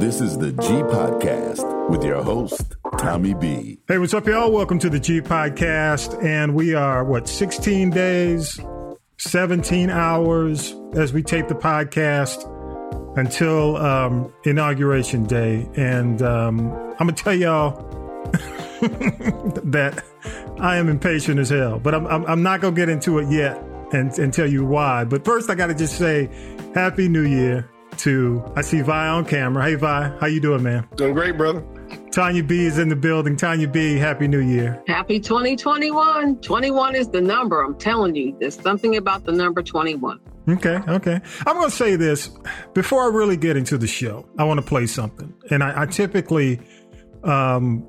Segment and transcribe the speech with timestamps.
[0.00, 3.80] This is the G Podcast with your host, Tommy B.
[3.86, 4.50] Hey, what's up, y'all?
[4.50, 6.24] Welcome to the G Podcast.
[6.24, 8.58] And we are, what, 16 days,
[9.18, 12.46] 17 hours as we tape the podcast
[13.18, 15.68] until um, Inauguration Day.
[15.76, 17.72] And um, I'm going to tell y'all
[18.80, 20.02] that
[20.60, 23.30] I am impatient as hell, but I'm, I'm, I'm not going to get into it
[23.30, 25.04] yet and, and tell you why.
[25.04, 26.30] But first, I got to just say
[26.74, 27.69] Happy New Year
[28.00, 29.64] to I see Vi on camera.
[29.64, 30.86] Hey Vi, how you doing, man?
[30.96, 31.64] Doing great, brother.
[32.12, 33.36] Tanya B is in the building.
[33.36, 34.82] Tanya B, happy new year.
[34.86, 36.40] Happy 2021.
[36.40, 37.62] 21 is the number.
[37.62, 40.20] I'm telling you, there's something about the number 21.
[40.48, 41.20] Okay, okay.
[41.46, 42.30] I'm going to say this
[42.74, 44.28] before I really get into the show.
[44.38, 46.60] I want to play something, and I, I typically
[47.22, 47.88] um,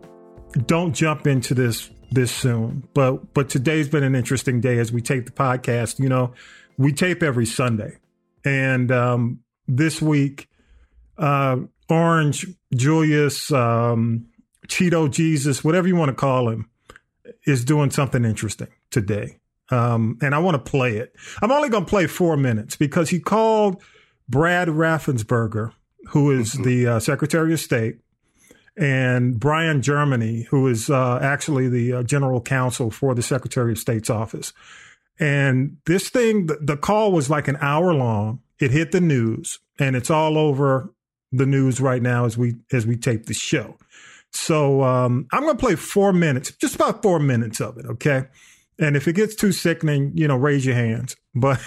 [0.66, 5.02] don't jump into this this soon, but but today's been an interesting day as we
[5.02, 5.98] tape the podcast.
[5.98, 6.34] You know,
[6.78, 7.98] we tape every Sunday,
[8.44, 10.50] and um, this week,
[11.18, 11.58] uh,
[11.90, 14.28] Orange Julius, um,
[14.68, 16.70] Cheeto Jesus, whatever you want to call him,
[17.46, 19.38] is doing something interesting today.
[19.70, 21.16] Um, and I want to play it.
[21.42, 23.82] I'm only going to play four minutes because he called
[24.28, 25.74] Brad Raffensperger,
[26.10, 26.64] who is mm-hmm.
[26.64, 28.00] the uh, Secretary of State,
[28.78, 33.78] and Brian Germany, who is uh, actually the uh, General Counsel for the Secretary of
[33.78, 34.54] State's office.
[35.20, 38.40] And this thing, the, the call was like an hour long.
[38.62, 40.94] It hit the news, and it's all over
[41.32, 43.78] the news right now as we as we tape the show.
[44.32, 48.28] So um, I'm going to play four minutes, just about four minutes of it, okay?
[48.80, 51.16] And if it gets too sickening, you know, raise your hands.
[51.36, 51.60] But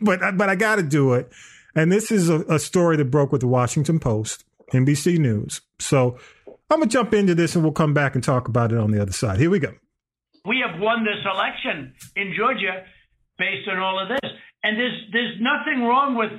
[0.00, 1.32] but but I got to do it.
[1.74, 5.60] And this is a, a, story that broke with the Washington Post, NBC News.
[5.80, 8.92] So I'm gonna jump into this, and we'll come back and talk about it on
[8.92, 9.40] the other side.
[9.40, 9.74] Here we go.
[10.46, 12.84] We have won this election in Georgia
[13.38, 14.30] based on all of this,
[14.64, 16.32] and there's there's nothing wrong with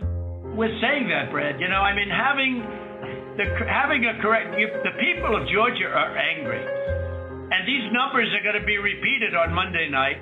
[0.57, 1.61] with saying that, Brad.
[1.61, 2.65] You know, I mean, having
[3.37, 8.41] the having a correct you, the people of Georgia are angry, and these numbers are
[8.41, 10.17] going to be repeated on Monday night,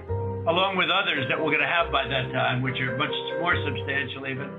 [0.52, 3.56] along with others that we're going to have by that time, which are much more
[3.64, 4.52] substantial even.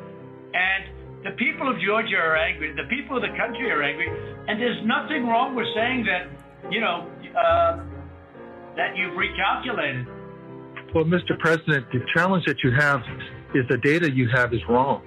[0.56, 0.82] And
[1.28, 2.72] the people of Georgia are angry.
[2.72, 4.08] The people of the country are angry,
[4.48, 6.32] and there's nothing wrong with saying that.
[6.72, 7.04] You know,
[7.36, 7.84] uh,
[8.80, 10.08] that you've recalculated.
[10.94, 11.38] Well, Mr.
[11.38, 13.02] President, the challenge that you have
[13.54, 15.02] is the data you have is wrong.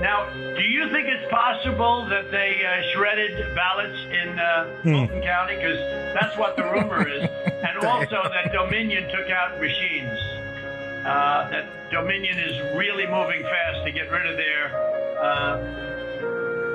[0.00, 4.92] Now, do you think it's possible that they uh, shredded ballots in uh, hmm.
[4.92, 5.56] Fulton County?
[5.56, 5.78] Because
[6.14, 7.22] that's what the rumor is.
[7.46, 10.18] and also that Dominion took out machines.
[11.04, 14.70] Uh, that Dominion is really moving fast to get rid of their
[15.20, 15.56] uh,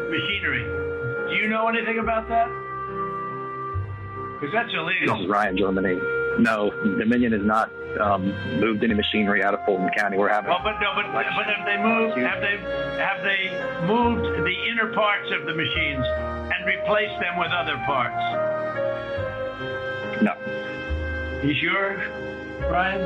[0.10, 0.64] machinery.
[1.30, 2.48] Do you know anything about that?
[4.40, 5.16] Because that's illegal.
[5.16, 6.23] This is Ryan Germany.
[6.40, 10.18] No, Dominion has not um, moved any machinery out of Fulton County.
[10.18, 10.52] We're having.
[10.52, 12.18] Oh, but no, but, but have they moved?
[12.18, 12.58] Have they
[12.98, 18.24] have they moved the inner parts of the machines and replaced them with other parts?
[20.24, 20.34] No.
[21.44, 21.98] You sure,
[22.70, 23.06] Brian?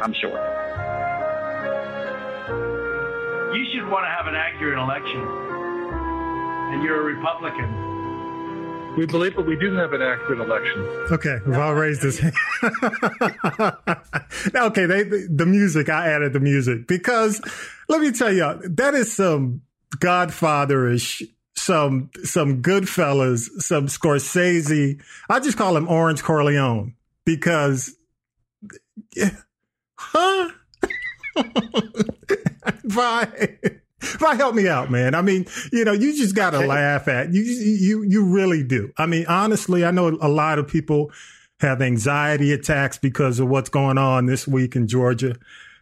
[0.00, 0.38] I'm sure.
[3.54, 7.87] You should want to have an accurate election, and you're a Republican.
[8.98, 10.80] We believe that we do have an accurate election.
[11.12, 12.34] Okay, all raised his Hand.
[14.56, 17.40] Okay, they, the music, I added the music because
[17.88, 19.62] let me tell you, that is some
[19.98, 21.22] Godfatherish,
[21.54, 25.00] some some Goodfellas, some Scorsese.
[25.30, 27.94] I just call him Orange Corleone because,
[29.14, 29.30] yeah,
[29.94, 30.50] huh?
[32.84, 33.58] Bye.
[34.02, 35.14] If help me out, man.
[35.14, 37.42] I mean, you know, you just got to laugh at you.
[37.42, 38.92] You you really do.
[38.96, 41.10] I mean, honestly, I know a lot of people
[41.60, 45.34] have anxiety attacks because of what's going on this week in Georgia.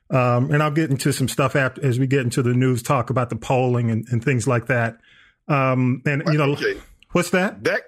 [0.09, 3.10] Um, and I'll get into some stuff after as we get into the news, talk
[3.10, 4.99] about the polling and, and things like that.
[5.49, 6.81] Um, and you know, okay.
[7.12, 7.65] what's that?
[7.65, 7.82] That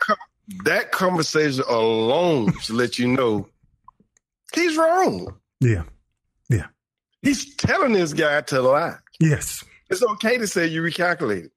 [0.64, 3.48] that conversation alone should let you know
[4.54, 5.34] he's wrong.
[5.60, 5.84] Yeah,
[6.48, 6.66] yeah.
[7.22, 8.96] He's telling this guy to lie.
[9.20, 9.64] Yes.
[9.90, 11.50] It's okay to say you recalculated.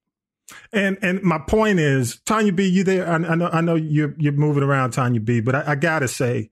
[0.74, 3.07] And and my point is, Tanya B, you there?
[3.07, 6.07] I, I know I know you're you're moving around, Tanya B, but I, I gotta
[6.07, 6.50] say,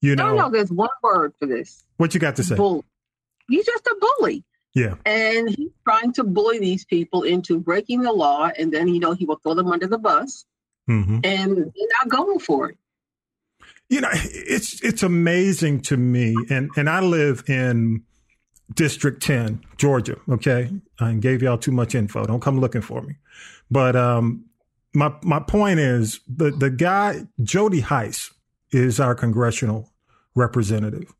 [0.00, 1.84] you know, no, no, there's one word for this.
[1.96, 2.56] What you got to say?
[2.56, 2.84] Bull.
[3.48, 4.44] He's just a bully.
[4.74, 4.94] Yeah.
[5.04, 9.12] And he's trying to bully these people into breaking the law, and then you know
[9.12, 10.44] he will throw them under the bus,
[10.88, 11.18] mm-hmm.
[11.24, 12.78] and they're not going for it.
[13.88, 18.04] You know, it's it's amazing to me, and and I live in
[18.74, 20.16] District 10, Georgia.
[20.28, 20.70] Okay.
[21.00, 22.24] I gave y'all too much info.
[22.24, 23.16] Don't come looking for me.
[23.70, 24.44] But um,
[24.94, 28.32] my my point is the, the guy, Jody Hice,
[28.72, 29.90] is our congressional
[30.34, 31.12] representative.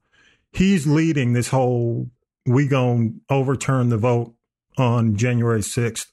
[0.52, 2.10] He's leading this whole
[2.46, 4.34] we gonna overturn the vote
[4.78, 6.06] on January 6th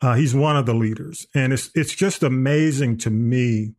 [0.00, 3.74] Uh, he's one of the leaders, and it's it's just amazing to me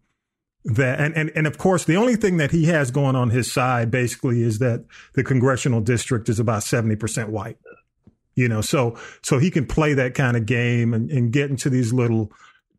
[0.65, 3.51] that and, and and of course the only thing that he has going on his
[3.51, 4.83] side basically is that
[5.13, 7.57] the congressional district is about 70% white
[8.33, 11.69] you know so so he can play that kind of game and, and get into
[11.69, 12.31] these little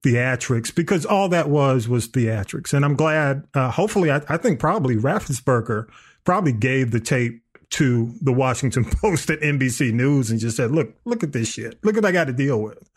[0.02, 2.72] theatrics because all that was was theatrics.
[2.74, 5.86] And i'm glad uh, hopefully I, I think probably raffensperger
[6.24, 7.40] probably gave the tape
[7.70, 11.78] to the washington post at nbc news and just said look look at this shit.
[11.84, 12.90] Look what i got to deal with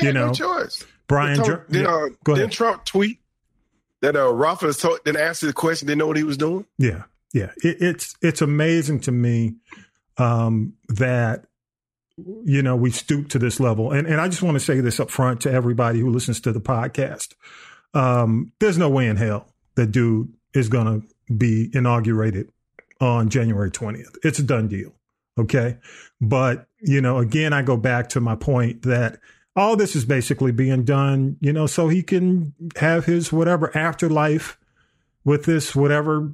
[0.00, 0.28] you know?
[0.28, 0.84] no choice.
[1.08, 3.18] Brian did, did, uh, Go did trump tweet
[4.02, 6.66] that uh, Rafa told, didn't answer the question, didn't know what he was doing?
[6.78, 7.50] Yeah, yeah.
[7.58, 9.56] It, it's it's amazing to me
[10.18, 11.44] um, that
[12.16, 15.00] you know we stoop to this level, and and I just want to say this
[15.00, 17.34] up front to everybody who listens to the podcast.
[17.94, 22.50] Um, there's no way in hell that dude is going to be inaugurated
[23.00, 24.16] on January 20th.
[24.22, 24.92] It's a done deal.
[25.38, 25.78] Okay.
[26.20, 29.18] But, you know, again, I go back to my point that
[29.56, 34.58] all this is basically being done, you know, so he can have his whatever afterlife
[35.24, 36.30] with this whatever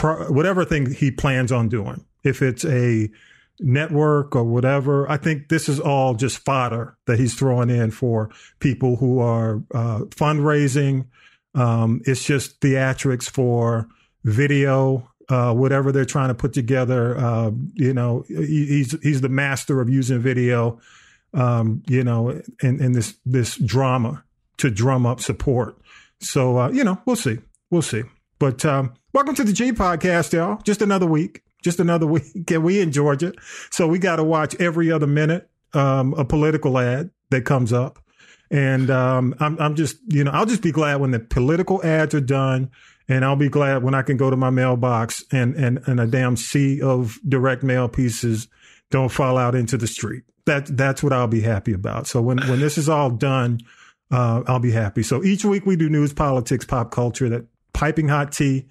[0.00, 2.04] whatever thing he plans on doing.
[2.22, 3.10] If it's a
[3.58, 8.30] network or whatever, I think this is all just fodder that he's throwing in for
[8.60, 11.06] people who are uh, fundraising.
[11.54, 13.88] Um, it's just theatrics for
[14.24, 17.16] video, uh, whatever they're trying to put together.
[17.18, 20.78] Uh, you know, he, he's he's the master of using video
[21.34, 24.24] um, you know, in, in this this drama
[24.58, 25.78] to drum up support.
[26.20, 27.38] So uh, you know, we'll see,
[27.70, 28.02] we'll see.
[28.38, 30.60] But um, welcome to the G podcast, y'all.
[30.62, 33.32] Just another week, just another week, and we in Georgia,
[33.70, 37.98] so we got to watch every other minute um, a political ad that comes up.
[38.50, 42.14] And um, I'm, I'm just, you know, I'll just be glad when the political ads
[42.14, 42.70] are done,
[43.06, 46.06] and I'll be glad when I can go to my mailbox and and and a
[46.06, 48.48] damn sea of direct mail pieces
[48.90, 52.08] don't fall out into the street that that's what I'll be happy about.
[52.08, 53.60] So when when this is all done,
[54.10, 55.04] uh, I'll be happy.
[55.04, 58.66] So each week we do news, politics, pop culture, that piping hot tea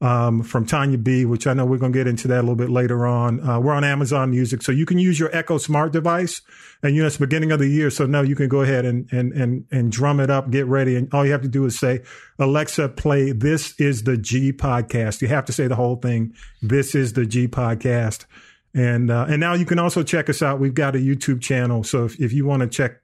[0.00, 2.56] um, from Tanya B, which I know we're going to get into that a little
[2.56, 3.40] bit later on.
[3.40, 6.42] Uh, we're on Amazon Music, so you can use your Echo Smart device.
[6.82, 8.84] And you know it's the beginning of the year, so now you can go ahead
[8.84, 11.64] and and and and drum it up, get ready, and all you have to do
[11.64, 12.02] is say,
[12.38, 16.34] Alexa, play "This is the G podcast." You have to say the whole thing.
[16.60, 18.26] This is the G podcast
[18.74, 20.58] and uh, and now you can also check us out.
[20.58, 22.96] We've got a YouTube channel, so if, if you want to check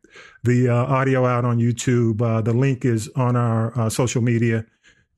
[0.43, 4.67] the uh, audio out on YouTube, uh, the link is on our uh, social media.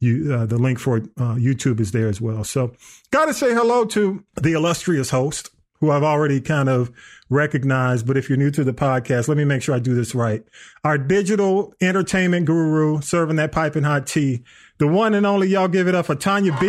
[0.00, 2.42] You, uh, the link for uh, YouTube is there as well.
[2.44, 2.72] So,
[3.12, 6.90] got to say hello to the illustrious host, who I've already kind of
[7.30, 8.06] recognized.
[8.06, 10.42] But if you're new to the podcast, let me make sure I do this right.
[10.82, 14.42] Our digital entertainment guru, serving that piping hot tea,
[14.78, 15.48] the one and only.
[15.48, 16.66] Y'all give it up for Tanya B.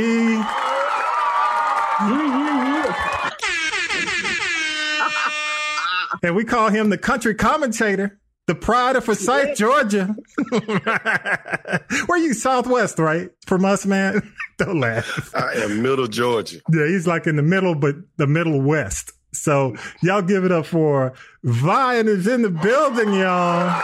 [6.23, 10.15] and we call him the country commentator, the pride of Forsyth, Georgia.
[12.07, 13.29] Where you Southwest, right?
[13.45, 14.33] From us, man.
[14.57, 15.31] Don't laugh.
[15.35, 16.59] I am middle Georgia.
[16.71, 19.11] Yeah, he's like in the middle, but the middle west.
[19.33, 23.83] So y'all give it up for Vian is in the building, y'all.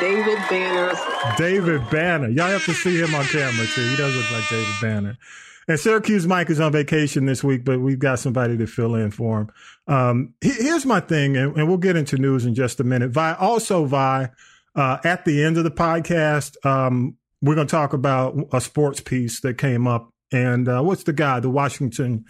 [0.00, 0.92] David Banner.
[1.36, 2.28] David Banner.
[2.28, 3.88] Y'all have to see him on camera too.
[3.88, 5.18] He does look like David Banner.
[5.66, 9.10] And Syracuse Mike is on vacation this week, but we've got somebody to fill in
[9.10, 9.50] for him.
[9.86, 13.10] Um, here's my thing, and, and, we'll get into news in just a minute.
[13.10, 14.28] Vi, also, Vi,
[14.74, 19.00] uh, at the end of the podcast, um, we're going to talk about a sports
[19.00, 20.10] piece that came up.
[20.32, 22.24] And uh, what's the guy, the Washington,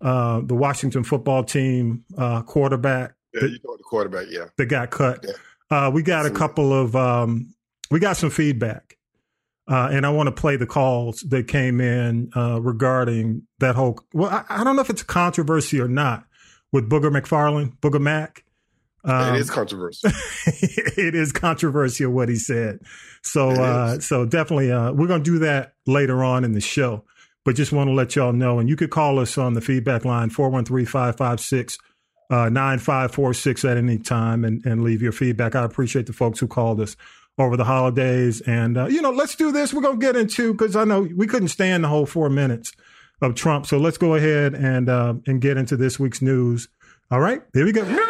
[0.00, 3.14] uh, the Washington football team uh, quarterback?
[3.34, 4.46] Yeah, you know the quarterback, yeah.
[4.56, 5.24] That got cut.
[5.26, 5.34] Yeah.
[5.70, 7.54] Uh, we got a couple of, um,
[7.90, 8.96] we got some feedback
[9.70, 14.00] uh, and I want to play the calls that came in uh, regarding that whole.
[14.12, 16.24] Well, I, I, don't know if it's a controversy or not
[16.72, 18.44] with Booger McFarland, Booger Mac.
[19.04, 20.10] Um, it is controversial.
[20.46, 22.80] it is controversial what he said.
[23.22, 27.04] So, uh, so definitely, uh, we're going to do that later on in the show.
[27.44, 30.04] But just want to let y'all know, and you could call us on the feedback
[30.04, 31.78] line 413 556
[32.30, 35.54] uh, 9546 at any time and, and leave your feedback.
[35.54, 36.96] I appreciate the folks who called us
[37.38, 38.40] over the holidays.
[38.42, 39.74] And, uh, you know, let's do this.
[39.74, 42.72] We're going to get into, because I know we couldn't stand the whole four minutes
[43.20, 43.66] of Trump.
[43.66, 46.68] So let's go ahead and, uh, and get into this week's news.
[47.10, 48.08] All right, here we go.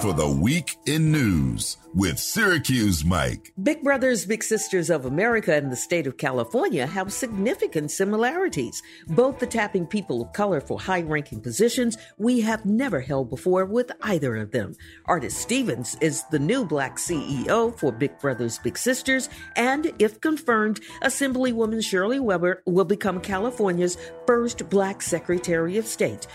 [0.00, 3.52] For the week in news with Syracuse Mike.
[3.62, 8.82] Big Brothers Big Sisters of America and the state of California have significant similarities.
[9.08, 13.66] Both the tapping people of color for high ranking positions we have never held before
[13.66, 14.74] with either of them.
[15.04, 20.80] Artis Stevens is the new black CEO for Big Brothers Big Sisters, and if confirmed,
[21.02, 26.26] Assemblywoman Shirley Weber will become California's first black Secretary of State.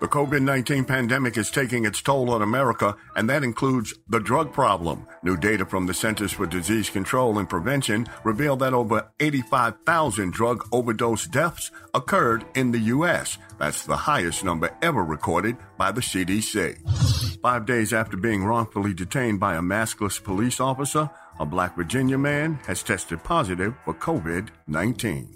[0.00, 4.52] The COVID 19 pandemic is taking its toll on America, and that includes the drug
[4.52, 5.06] problem.
[5.22, 10.66] New data from the Centers for Disease Control and Prevention reveal that over 85,000 drug
[10.72, 13.38] overdose deaths occurred in the U.S.
[13.58, 17.40] That's the highest number ever recorded by the CDC.
[17.40, 22.58] Five days after being wrongfully detained by a maskless police officer, a black Virginia man
[22.66, 25.28] has tested positive for COVID 19.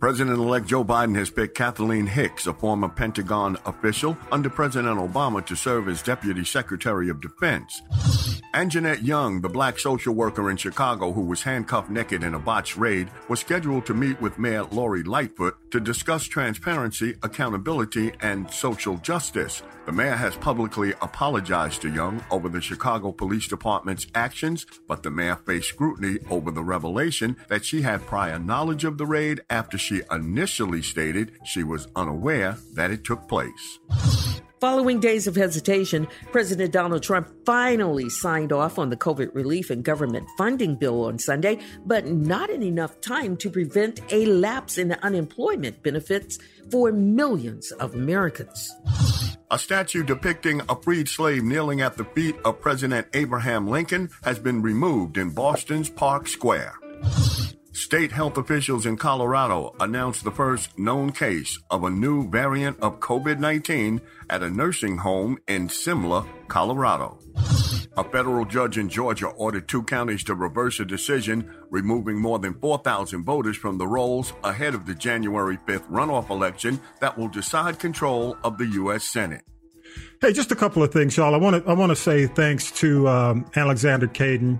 [0.00, 5.44] President elect Joe Biden has picked Kathleen Hicks, a former Pentagon official under President Obama,
[5.44, 7.82] to serve as Deputy Secretary of Defense.
[8.54, 12.38] And Jeanette Young, the black social worker in Chicago who was handcuffed naked in a
[12.38, 18.50] botched raid, was scheduled to meet with Mayor Lori Lightfoot to discuss transparency, accountability, and
[18.50, 19.62] social justice.
[19.86, 25.10] The mayor has publicly apologized to Young over the Chicago Police Department's actions, but the
[25.10, 29.78] mayor faced scrutiny over the revelation that she had prior knowledge of the raid after
[29.78, 33.78] she initially stated she was unaware that it took place.
[34.58, 39.84] Following days of hesitation, President Donald Trump finally signed off on the COVID relief and
[39.84, 44.92] government funding bill on Sunday, but not in enough time to prevent a lapse in
[44.94, 46.36] unemployment benefits
[46.72, 48.74] for millions of Americans.
[49.52, 54.40] A statue depicting a freed slave kneeling at the feet of President Abraham Lincoln has
[54.40, 56.74] been removed in Boston's Park Square.
[57.72, 62.98] State health officials in Colorado announced the first known case of a new variant of
[62.98, 67.18] COVID 19 at a nursing home in Simla, Colorado.
[67.96, 72.54] A federal judge in Georgia ordered two counties to reverse a decision removing more than
[72.54, 77.78] 4,000 voters from the rolls ahead of the January 5th runoff election that will decide
[77.78, 79.04] control of the U.S.
[79.04, 79.44] Senate.
[80.20, 81.34] Hey, just a couple of things, y'all.
[81.34, 84.58] I want to I want to say thanks to um, Alexander Caden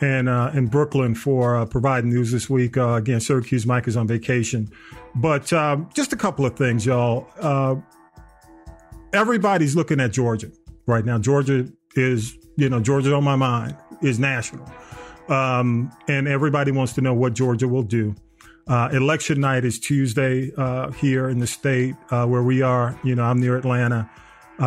[0.00, 2.76] and uh, in Brooklyn for uh, providing news this week.
[2.76, 4.70] Uh, again, Syracuse Mike is on vacation,
[5.14, 7.26] but um, just a couple of things, y'all.
[7.38, 7.76] Uh,
[9.12, 10.50] everybody's looking at Georgia
[10.86, 11.18] right now.
[11.18, 13.76] Georgia is, you know, Georgia's on my mind.
[14.02, 14.66] Is national,
[15.28, 18.14] um, and everybody wants to know what Georgia will do.
[18.66, 22.98] Uh, election night is Tuesday uh, here in the state where we are.
[23.04, 24.08] You know, I'm near Atlanta.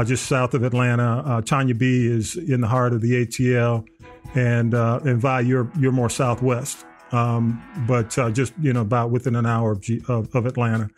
[0.05, 1.41] just south of Atlanta.
[1.47, 3.87] Tanya B is in the heart of the ATL
[4.35, 9.11] and uh, and Vi, you're you're more southwest, um, but uh, just you know about
[9.11, 10.89] within an hour of, G- of, of, Atlanta.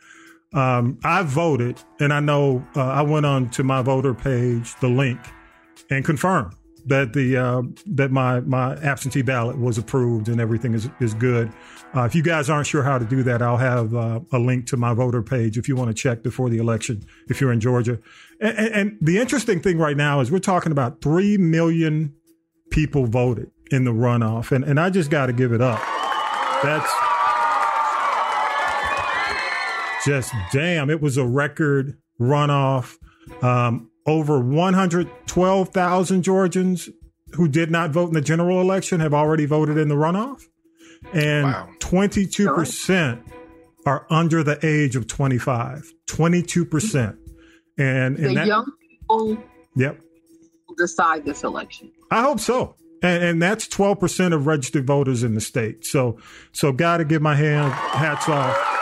[0.53, 4.87] Um, I voted, and I know uh, I went on to my voter page, the
[4.87, 5.19] link,
[5.89, 6.53] and confirmed
[6.85, 11.51] that the uh, that my my absentee ballot was approved and everything is is good.
[11.95, 14.67] Uh, if you guys aren't sure how to do that, I'll have uh, a link
[14.67, 17.59] to my voter page if you want to check before the election if you're in
[17.59, 17.99] Georgia.
[18.41, 22.13] And, and, the interesting thing right now is we're talking about three million
[22.75, 24.51] people voted in the runoff.
[24.51, 25.81] And, and I just got to give it up.
[26.61, 26.91] That's
[30.05, 30.89] just damn.
[30.89, 32.97] It was a record runoff.
[33.41, 36.89] Um, over 112,000 Georgians
[37.31, 40.43] who did not vote in the general election have already voted in the runoff.
[41.13, 41.69] And wow.
[41.79, 43.23] 22%
[43.85, 45.91] are under the age of 25.
[46.07, 47.17] 22%.
[47.77, 49.37] And, and the that, young people
[49.75, 49.99] yep.
[50.77, 51.91] decide this election.
[52.11, 52.75] I hope so.
[53.01, 55.85] And, and that's 12% of registered voters in the state.
[55.85, 56.17] So,
[56.51, 58.75] so got to give my hand, hats off.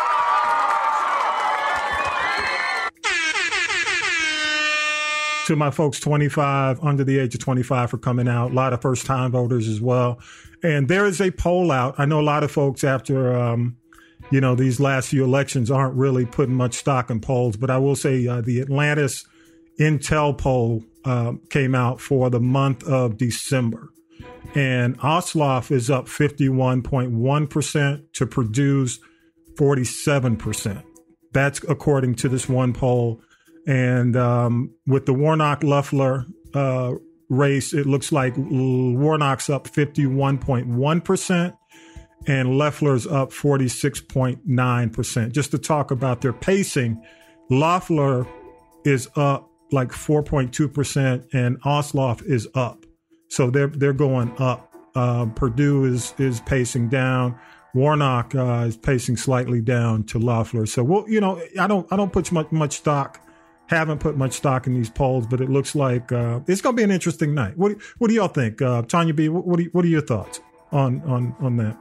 [5.45, 8.81] to my folks 25 under the age of 25 for coming out a lot of
[8.81, 10.17] first time voters as well
[10.61, 13.75] and there is a poll out i know a lot of folks after um,
[14.31, 17.77] you know these last few elections aren't really putting much stock in polls but i
[17.77, 19.25] will say uh, the atlantis
[19.79, 23.89] intel poll uh, came out for the month of december
[24.55, 28.99] and Ossoff is up 51.1% to Perdue's
[29.55, 30.83] 47%.
[31.31, 33.23] That's according to this one poll.
[33.65, 36.93] And um, with the Warnock Loeffler uh,
[37.29, 41.57] race, it looks like Warnock's up 51.1%
[42.27, 45.31] and Loeffler's up 46.9%.
[45.31, 47.01] Just to talk about their pacing,
[47.49, 48.27] Loeffler
[48.85, 52.85] is up like 4.2% and Ossoff is up
[53.33, 54.71] so they're they're going up.
[54.95, 57.37] Uh, Perdue is is pacing down.
[57.73, 60.67] Warnock uh, is pacing slightly down to Loeffler.
[60.67, 63.19] So well, you know, I don't I don't put much much stock
[63.67, 66.79] haven't put much stock in these polls, but it looks like uh, it's going to
[66.79, 67.57] be an interesting night.
[67.57, 69.29] What What do y'all think, uh, Tanya B?
[69.29, 70.39] What are, what are your thoughts
[70.71, 71.75] on on on that?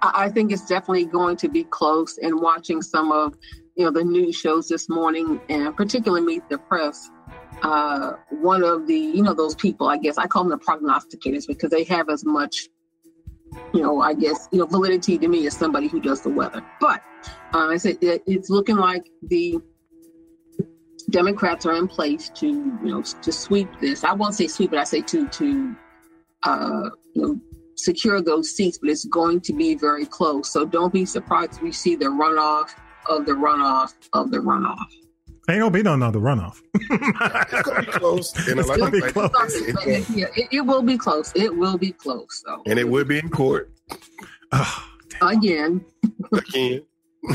[0.00, 2.16] I think it's definitely going to be close.
[2.18, 3.34] And watching some of
[3.76, 7.10] you know the news shows this morning, and particularly Meet the Press,
[7.62, 11.46] uh, one of the you know those people, I guess I call them the prognosticators
[11.46, 12.68] because they have as much
[13.72, 16.64] you know, I guess, you know, validity to me as somebody who does the weather.
[16.80, 17.02] But
[17.52, 19.58] uh, I said it, it's looking like the
[21.10, 24.04] Democrats are in place to, you know, to sweep this.
[24.04, 25.76] I won't say sweep but I say to to,
[26.44, 27.40] uh, you know,
[27.76, 28.78] secure those seats.
[28.78, 30.50] But it's going to be very close.
[30.50, 32.70] So don't be surprised if we see the runoff
[33.08, 34.86] of the runoff of the runoff.
[35.48, 36.62] Ain't gonna be no another runoff.
[36.74, 38.32] it's gonna be close.
[38.48, 39.30] And it's gonna be close.
[39.86, 41.32] It, yeah, it, it, will be close.
[41.34, 42.42] It will be close.
[42.46, 42.62] So.
[42.66, 43.70] And it will be in court.
[44.52, 45.84] Ah, again.
[46.32, 46.82] Again.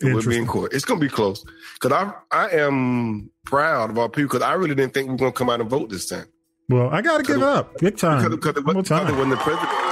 [0.00, 0.72] it will be in court.
[0.72, 1.44] It's gonna be close.
[1.80, 5.18] Cause I I am proud of our people because I really didn't think we were
[5.18, 6.26] gonna come out and vote this time.
[6.70, 7.78] Well, I gotta give it up.
[7.78, 8.22] Big time.
[8.22, 9.86] Because, because, because, because when the president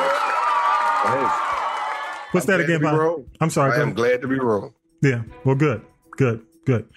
[2.34, 3.26] What's I'm that again, Bob?
[3.40, 3.78] I'm sorry.
[3.78, 4.72] I am glad to be wrong.
[5.04, 5.22] Yeah.
[5.44, 5.82] Well, good.
[6.12, 6.42] Good.
[6.64, 6.88] Good.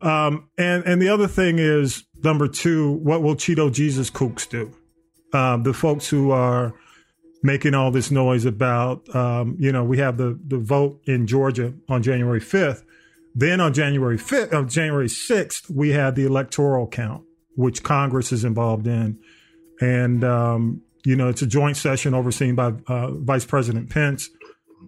[0.00, 4.72] Um, and and the other thing is number two, what will Cheeto Jesus kooks do?
[5.36, 6.74] Um, the folks who are
[7.42, 11.74] making all this noise about, um, you know, we have the the vote in Georgia
[11.88, 12.84] on January fifth.
[13.34, 17.24] Then on January fifth, on January sixth, we had the electoral count,
[17.56, 19.18] which Congress is involved in,
[19.80, 24.30] and um, you know, it's a joint session overseen by uh, Vice President Pence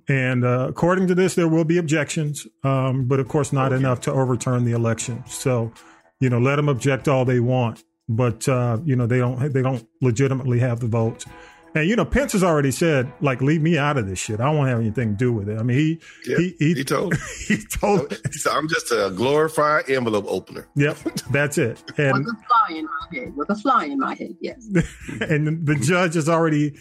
[0.08, 3.80] and uh, according to this, there will be objections, um, but of course, not okay.
[3.80, 5.22] enough to overturn the election.
[5.26, 5.70] So,
[6.18, 9.62] you know, let them object all they want, but uh, you know they don't they
[9.62, 11.26] don't legitimately have the votes.
[11.74, 14.40] And you know, Pence has already said, like, leave me out of this shit.
[14.40, 15.58] I don't want to have anything to do with it.
[15.58, 17.14] I mean, he yeah, he, he, he told
[17.46, 18.18] he told.
[18.32, 20.66] He said, I'm just a glorified envelope opener.
[20.74, 20.96] Yep,
[21.30, 21.82] that's it.
[21.98, 24.66] And with a fly in my head, with a fly in my head, yes.
[25.20, 26.78] and the judge has already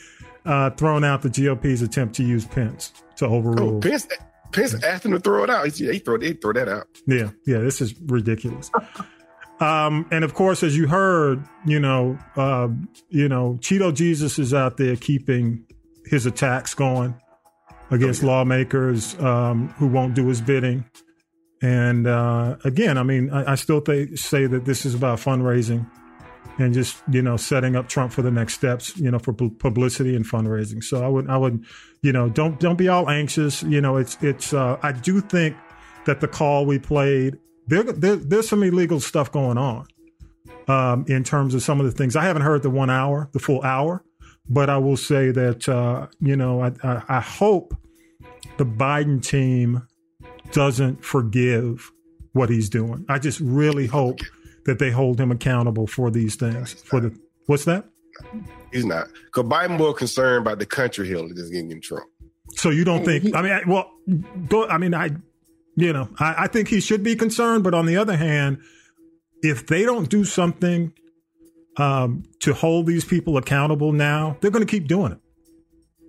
[0.47, 3.77] uh, thrown out the GOP's attempt to use Pence to overrule.
[3.77, 4.07] Oh, Pence,
[4.51, 5.67] Pence asked him to throw it out.
[5.67, 6.87] He, he, throw, he throw that out.
[7.05, 8.71] Yeah, yeah, this is ridiculous.
[9.59, 12.69] um, and of course, as you heard, you know, uh,
[13.09, 15.65] you know, Cheeto Jesus is out there keeping
[16.05, 17.13] his attacks going
[17.91, 20.85] against oh, lawmakers um, who won't do his bidding.
[21.61, 25.89] And uh, again, I mean, I, I still th- say that this is about fundraising
[26.57, 30.15] and just you know setting up Trump for the next steps, you know, for publicity
[30.15, 30.83] and fundraising.
[30.83, 31.63] So I would I would
[32.01, 33.63] you know don't don't be all anxious.
[33.63, 35.55] You know, it's it's uh, I do think
[36.05, 39.87] that the call we played there, there there's some illegal stuff going on
[40.67, 42.15] um, in terms of some of the things.
[42.15, 44.03] I haven't heard the one hour, the full hour,
[44.49, 47.75] but I will say that uh, you know I, I, I hope
[48.57, 49.87] the Biden team
[50.51, 51.91] doesn't forgive
[52.33, 53.05] what he's doing.
[53.09, 54.19] I just really hope
[54.67, 56.73] that they hold him accountable for these things.
[56.73, 57.85] For the what's that?
[58.71, 59.07] He's not.
[59.25, 62.05] Because Biden more concerned about the country hill than just getting in Trump.
[62.51, 63.33] So you don't think?
[63.33, 63.91] I mean, I, well,
[64.47, 65.11] go, I mean, I,
[65.75, 67.63] you know, I, I think he should be concerned.
[67.63, 68.59] But on the other hand,
[69.41, 70.91] if they don't do something
[71.77, 75.19] um, to hold these people accountable now, they're going to keep doing it.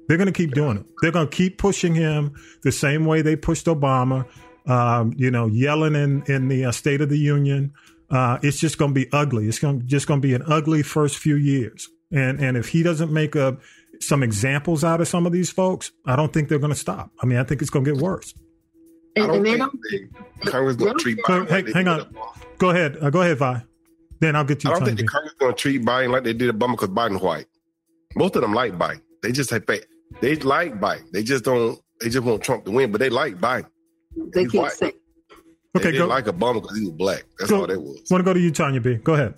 [0.08, 0.86] They're going to keep doing it.
[1.00, 4.26] They're going to keep pushing him the same way they pushed Obama.
[4.66, 7.72] Um, you know, yelling in in the uh, State of the Union
[8.10, 9.48] uh, it's just going to be ugly.
[9.48, 11.88] It's gonna, just going to be an ugly first few years.
[12.10, 13.58] And and if he doesn't make a
[14.00, 17.10] some examples out of some of these folks, I don't think they're going to stop.
[17.20, 18.34] I mean, I think it's going to get worse.
[19.16, 20.14] I don't think
[20.46, 21.48] Congress going to treat Biden.
[21.48, 22.16] Hang, like hang on.
[22.58, 22.96] Go ahead.
[23.00, 23.62] Uh, go ahead, Vi.
[24.20, 24.70] Then I'll get you.
[24.70, 27.22] I don't think the Congress going to treat Biden like they did Obama because Biden's
[27.22, 27.46] white.
[28.16, 29.02] Most of them like Biden.
[29.22, 29.86] They just have faith.
[30.20, 31.10] They like Biden.
[31.12, 31.78] They just don't.
[32.00, 33.66] They just want Trump to win, but they like Biden.
[34.34, 34.72] They He's can't white.
[34.72, 34.92] say
[35.76, 36.06] Okay, they go.
[36.06, 37.24] like Obama because he was black.
[37.38, 37.60] That's go.
[37.60, 38.02] all that was.
[38.10, 38.94] Want to go to you, Tanya B?
[38.94, 39.34] Go ahead.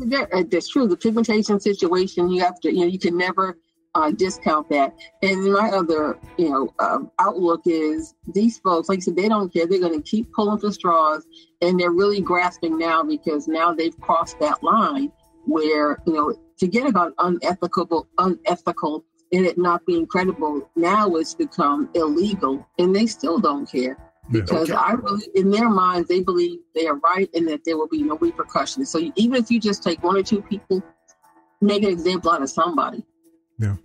[0.00, 0.86] That, uh, that's true.
[0.86, 3.56] The pigmentation situation, you have to, you know, you can never
[3.94, 4.94] uh, discount that.
[5.22, 9.50] And my other, you know, um, outlook is these folks, like I said, they don't
[9.52, 9.66] care.
[9.66, 11.26] They're going to keep pulling for straws,
[11.62, 15.10] and they're really grasping now because now they've crossed that line
[15.46, 20.70] where, you know, forget about unethical, unethical, and it not being credible.
[20.76, 23.96] Now it's become illegal, and they still don't care
[24.30, 24.78] because okay.
[24.78, 28.02] I really, in their minds, they believe they are right and that there will be
[28.02, 28.90] no repercussions.
[28.90, 30.82] So even if you just take one or two people,
[31.60, 33.04] make an example out of somebody.
[33.58, 33.76] Yeah.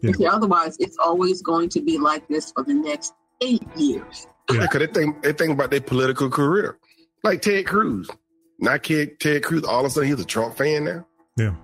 [0.00, 0.10] yeah.
[0.10, 4.26] Because otherwise, it's always going to be like this for the next eight years.
[4.52, 6.78] Yeah, because they think they think about their political career,
[7.22, 8.10] like Ted Cruz.
[8.58, 9.64] Not kid Ted Cruz.
[9.64, 11.06] All of a sudden, he's a Trump fan now.
[11.36, 11.54] Yeah,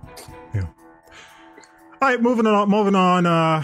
[0.55, 0.65] yeah.
[2.01, 2.69] All right, moving on.
[2.69, 3.27] Moving on.
[3.27, 3.63] Uh,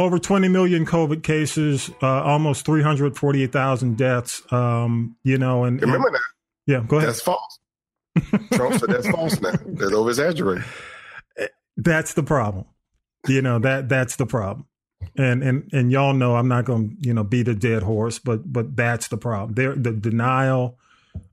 [0.00, 4.42] over 20 million COVID cases, uh, almost 348,000 deaths.
[4.50, 6.20] Um, you know, and remember that.
[6.66, 7.10] Yeah, go ahead.
[7.10, 7.58] That's false.
[8.52, 9.52] Trump said that's false now.
[9.66, 10.64] That's over exaggerated.
[11.76, 12.66] That's the problem.
[13.26, 14.66] You know that that's the problem.
[15.16, 18.18] And and and y'all know I'm not going to you know beat a dead horse,
[18.18, 19.54] but but that's the problem.
[19.54, 20.76] There the denial.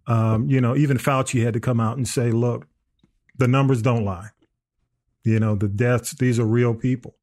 [0.06, 2.68] Um, you know, even Fauci had to come out and say, "Look,
[3.38, 4.30] the numbers don't lie.
[5.24, 7.16] You know, the deaths; these are real people."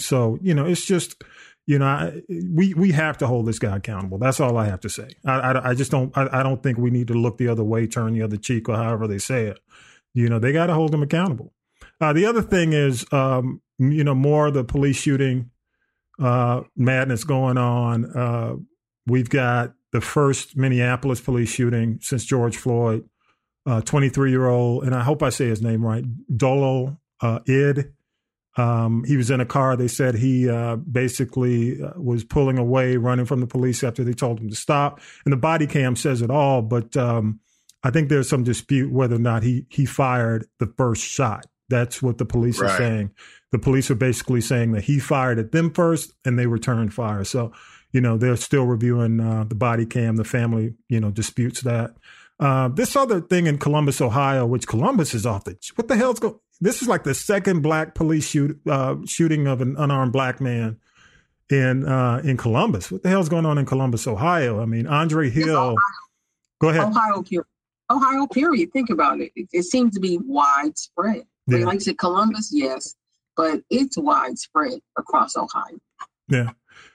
[0.00, 1.22] So you know, it's just
[1.70, 4.18] you know, I, we we have to hold this guy accountable.
[4.18, 5.10] That's all I have to say.
[5.24, 7.62] I, I, I just don't I, I, don't think we need to look the other
[7.62, 9.60] way, turn the other cheek, or however they say it.
[10.12, 11.52] You know, they got to hold him accountable.
[12.00, 15.50] Uh, the other thing is, um, you know, more of the police shooting
[16.18, 18.04] uh, madness going on.
[18.16, 18.56] Uh,
[19.06, 23.08] we've got the first Minneapolis police shooting since George Floyd.
[23.84, 26.04] 23 year old, and I hope I say his name right,
[26.36, 27.92] Dolo uh, Idd.
[28.56, 29.76] Um, he was in a car.
[29.76, 34.12] They said he uh, basically uh, was pulling away, running from the police after they
[34.12, 35.00] told him to stop.
[35.24, 36.62] And the body cam says it all.
[36.62, 37.40] But um,
[37.82, 41.46] I think there's some dispute whether or not he he fired the first shot.
[41.68, 42.70] That's what the police right.
[42.70, 43.10] are saying.
[43.52, 47.24] The police are basically saying that he fired at them first and they returned fire.
[47.24, 47.52] So,
[47.92, 50.16] you know, they're still reviewing uh, the body cam.
[50.16, 51.94] The family, you know, disputes that.
[52.40, 56.18] Uh, this other thing in Columbus, Ohio, which Columbus is off the what the hell's
[56.18, 56.38] going?
[56.60, 60.78] This is like the second black police shoot uh, shooting of an unarmed black man
[61.48, 62.90] in uh, in Columbus.
[62.92, 64.60] What the hell's going on in Columbus, Ohio?
[64.60, 65.76] I mean, Andre Hill.
[66.60, 66.82] Go ahead.
[66.82, 67.46] Ohio, period.
[67.90, 68.72] Ohio, period.
[68.72, 69.32] Think about it.
[69.34, 71.24] It, it seems to be widespread.
[71.46, 71.64] Yeah.
[71.64, 72.94] Like I said, Columbus, yes,
[73.36, 75.78] but it's widespread across Ohio.
[76.28, 76.50] Yeah.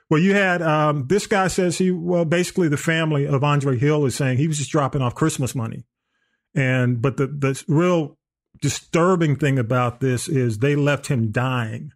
[0.10, 4.06] Well, you had um, this guy says he, well, basically the family of Andre Hill
[4.06, 5.86] is saying he was just dropping off Christmas money.
[6.54, 8.18] And, but the, the real
[8.62, 11.92] disturbing thing about this is they left him dying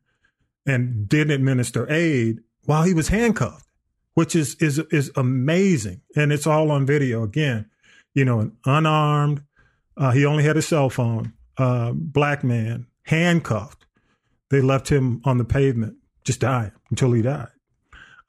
[0.65, 3.67] and didn't administer aid while he was handcuffed,
[4.13, 6.01] which is, is, is amazing.
[6.15, 7.69] And it's all on video again,
[8.13, 9.43] you know, an unarmed,
[9.97, 13.85] uh, he only had a cell phone, uh, black man handcuffed.
[14.49, 17.49] They left him on the pavement, just dying until he died.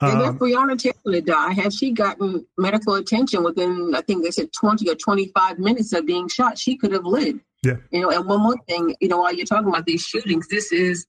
[0.03, 4.31] And if um, Breonna Taylor died, had she gotten medical attention within, I think they
[4.31, 7.41] said 20 or 25 minutes of being shot, she could have lived.
[7.63, 7.77] Yeah.
[7.91, 10.73] You know, and one more thing, you know, while you're talking about these shootings, this
[10.73, 11.07] is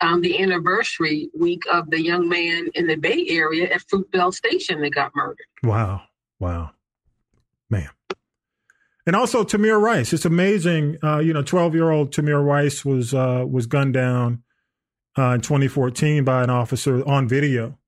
[0.00, 4.82] um, the anniversary week of the young man in the Bay Area at Fruitvale Station
[4.82, 5.46] that got murdered.
[5.62, 6.02] Wow.
[6.38, 6.72] Wow.
[7.70, 7.88] Man.
[9.06, 10.12] And also Tamir Rice.
[10.12, 10.98] It's amazing.
[11.02, 14.42] Uh, you know, 12 year old Tamir Rice was uh, was gunned down
[15.16, 17.78] uh, in 2014 by an officer on video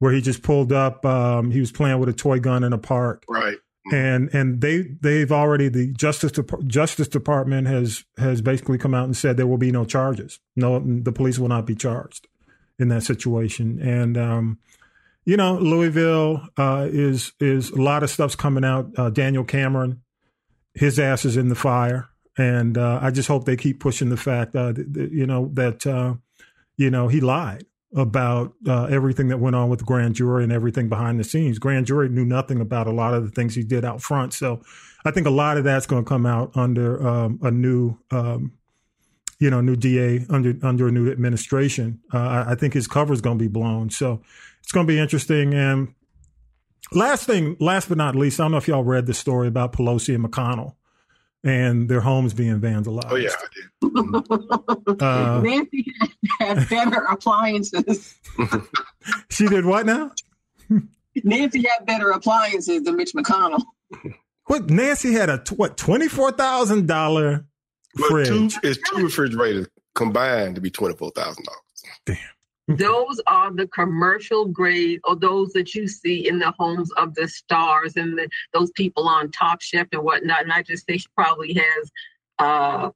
[0.00, 1.04] where he just pulled up.
[1.04, 3.24] Um, he was playing with a toy gun in a park.
[3.28, 3.56] Right.
[3.92, 6.32] And and they they've already the justice
[6.66, 10.40] justice department has has basically come out and said there will be no charges.
[10.56, 12.28] No, the police will not be charged
[12.78, 13.80] in that situation.
[13.80, 14.58] And um,
[15.24, 18.90] you know, Louisville uh, is is a lot of stuff's coming out.
[18.96, 20.02] Uh, Daniel Cameron,
[20.74, 24.16] his ass is in the fire, and uh, I just hope they keep pushing the
[24.16, 26.14] fact uh, that, that, you know that uh,
[26.76, 30.52] you know he lied about uh, everything that went on with the grand jury and
[30.52, 31.58] everything behind the scenes.
[31.58, 34.34] Grand jury knew nothing about a lot of the things he did out front.
[34.34, 34.62] So
[35.04, 38.52] I think a lot of that's going to come out under um, a new, um,
[39.38, 42.00] you know, new DA under under a new administration.
[42.12, 43.88] Uh, I, I, think his cover is going to be blown.
[43.88, 44.20] So
[44.62, 45.54] it's going to be interesting.
[45.54, 45.94] And
[46.92, 49.72] last thing, last but not least, I don't know if y'all read the story about
[49.72, 50.74] Pelosi and McConnell
[51.44, 53.10] and their homes being vandalized.
[53.10, 53.30] Oh yeah,
[53.82, 55.02] I did.
[55.02, 55.92] uh, Nancy
[56.40, 58.14] had better appliances.
[59.30, 60.12] she did what now?
[61.24, 63.62] Nancy had better appliances than Mitch McConnell.
[64.46, 67.46] What Nancy had a what twenty four thousand dollar
[68.08, 68.28] fridge?
[68.28, 71.60] Two, it's two refrigerators combined to be twenty four thousand dollars.
[72.06, 72.16] Damn.
[72.68, 77.26] Those are the commercial grade, or those that you see in the homes of the
[77.26, 80.42] stars and the, those people on Top Chef and whatnot.
[80.42, 81.90] And I just think she probably has.
[82.38, 82.90] Uh,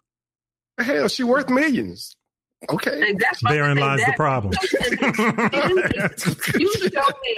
[0.79, 2.17] Hell, she worth millions.
[2.71, 3.15] Okay.
[3.49, 4.53] Therein lies that, the problem.
[6.61, 7.37] you show me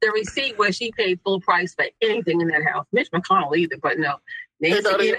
[0.00, 2.86] the receipt where she paid full price for anything in that house.
[2.92, 4.16] Mitch McConnell either, but no.
[4.60, 5.14] Nancy,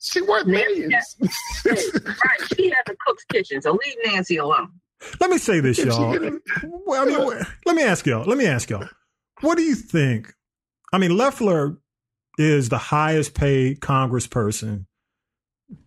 [0.00, 1.16] she worth millions.
[1.64, 2.40] right.
[2.56, 4.72] She has a cook's kitchen, so leave Nancy alone.
[5.20, 6.18] Let me say this, y'all.
[6.86, 8.24] well, I mean, let me ask y'all.
[8.24, 8.88] Let me ask y'all.
[9.40, 10.32] What do you think?
[10.92, 11.78] I mean, Loeffler
[12.38, 14.86] is the highest paid congressperson,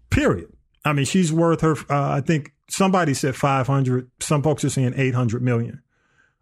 [0.10, 0.52] period.
[0.84, 4.10] I mean, she's worth her, uh, I think somebody said 500.
[4.20, 5.82] Some folks are saying 800 million,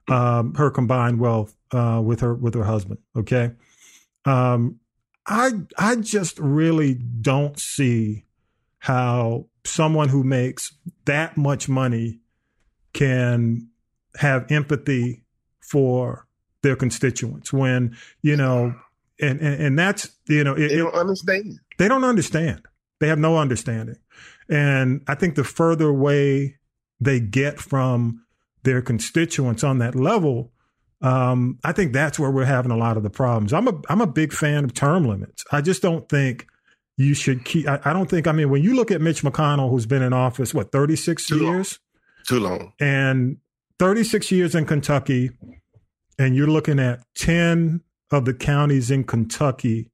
[0.10, 3.00] um, her combined wealth uh, with her with her husband.
[3.16, 3.52] Okay.
[4.26, 4.80] Um,
[5.26, 8.26] I I just really don't see
[8.80, 12.20] how someone who makes that much money
[12.94, 13.70] can
[14.18, 15.24] have empathy
[15.60, 16.28] for
[16.62, 18.74] their constituents when you know
[19.20, 21.60] and and, and that's you know it, They don't understand.
[21.78, 22.66] they don't understand.
[23.00, 23.98] They have no understanding.
[24.50, 26.58] And I think the further away
[27.00, 28.24] they get from
[28.64, 30.52] their constituents on that level,
[31.02, 33.52] um, I think that's where we're having a lot of the problems.
[33.54, 35.44] I'm a I'm a big fan of term limits.
[35.52, 36.48] I just don't think
[36.98, 37.68] you should keep.
[37.68, 38.28] I, I don't think.
[38.28, 41.80] I mean, when you look at Mitch McConnell, who's been in office what 36 years,
[42.28, 42.74] Too long.
[42.80, 43.38] and
[43.80, 45.32] 36 years in Kentucky,
[46.18, 47.82] and you're looking at 10
[48.12, 49.90] of the counties in Kentucky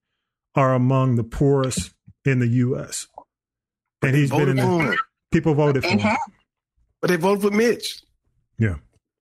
[0.56, 1.92] are among the poorest
[2.26, 3.08] in the U.S.
[4.02, 4.98] And he's been in the,
[5.32, 6.18] people voted for him.
[7.02, 8.02] But they voted for Mitch.
[8.58, 8.76] Yeah.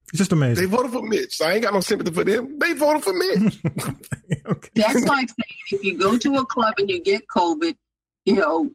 [0.08, 0.68] It's just amazing.
[0.68, 1.40] They voted for Mitch.
[1.42, 2.58] I ain't got no sympathy for them.
[2.58, 3.58] They voted for Mitch.
[4.46, 4.70] okay.
[4.74, 7.76] That's like saying if you go to a club and you get COVID,
[8.24, 8.70] you know,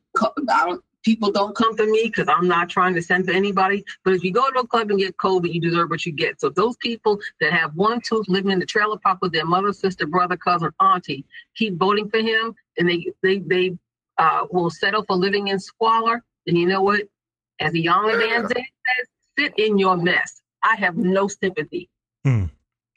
[0.49, 0.83] I don't.
[1.03, 3.83] People don't come to me because I'm not trying to send to anybody.
[4.05, 6.39] But if you go to a club and get COVID, you deserve what you get.
[6.39, 9.73] So those people that have one tooth living in the trailer park with their mother,
[9.73, 13.77] sister, brother, cousin, auntie, keep voting for him, and they they they
[14.17, 16.23] uh, will settle for living in squalor.
[16.47, 17.01] And you know what?
[17.59, 18.63] As a young man says,
[19.37, 20.41] sit in your mess.
[20.63, 21.89] I have no sympathy.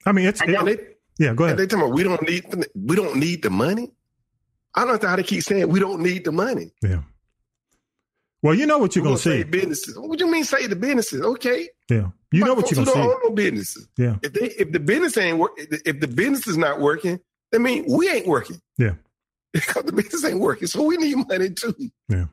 [0.07, 1.57] I mean, it's, I don't- it- they, yeah, go ahead.
[1.57, 3.91] they talking about we don't need we don't need the money.
[4.75, 6.73] I don't know how they keep saying we don't need the money.
[6.83, 7.03] Yeah.
[8.43, 9.31] Well, you know what you're going to see.
[9.31, 9.99] save businesses.
[9.99, 11.23] What do you mean say the businesses?
[11.23, 11.69] Okay.
[11.91, 12.11] Yeah.
[12.33, 13.89] You know what you're who to don't own no businesses.
[13.97, 14.17] Yeah.
[14.23, 17.21] If they if the business ain't work if the business is not working,
[17.55, 18.61] I mean we ain't working.
[18.79, 18.95] Yeah.
[19.53, 20.69] Because the business ain't working.
[20.69, 21.75] So we need money too.
[22.11, 22.27] Yeah.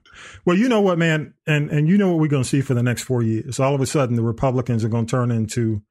[0.43, 2.73] Well, you know what, man, and and you know what we're going to see for
[2.73, 3.61] the next four years.
[3.61, 5.81] All of a sudden, the Republicans are going to turn into,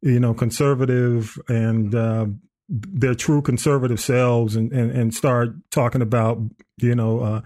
[0.00, 2.26] you know, conservative and uh,
[2.68, 6.38] their true conservative selves, and, and and start talking about
[6.76, 7.40] you know uh,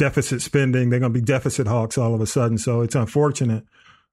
[0.00, 0.88] deficit spending.
[0.88, 2.56] They're going to be deficit hawks all of a sudden.
[2.56, 3.64] So it's unfortunate.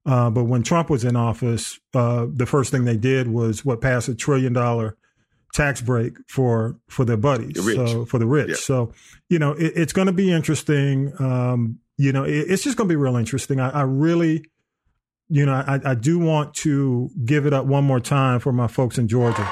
[0.04, 3.80] Uh, but when Trump was in office, uh, the first thing they did was what
[3.80, 4.96] passed a trillion dollar
[5.54, 8.50] tax break for for their buddies, The so for the rich.
[8.50, 8.54] Yeah.
[8.56, 8.92] So
[9.30, 11.12] you know, it, it's going to be interesting.
[11.18, 13.58] Um, you know, it, it's just going to be real interesting.
[13.58, 14.44] I, I really,
[15.28, 18.66] you know, I, I do want to give it up one more time for my
[18.66, 19.50] folks in Georgia.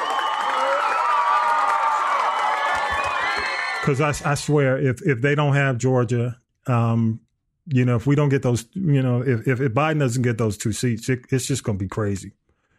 [3.87, 7.20] Because I, I swear, if if they don't have Georgia, um,
[7.66, 10.57] you know, if we don't get those, you know, if if, Biden doesn't get those
[10.57, 12.33] two seats, it, it's just going to be crazy.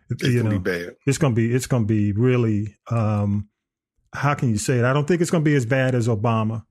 [0.10, 0.96] It's you gonna know, be bad.
[1.06, 3.50] it's gonna be it's gonna be really um
[4.14, 4.86] how can you say it?
[4.86, 6.64] I don't think it's gonna be as bad as Obama,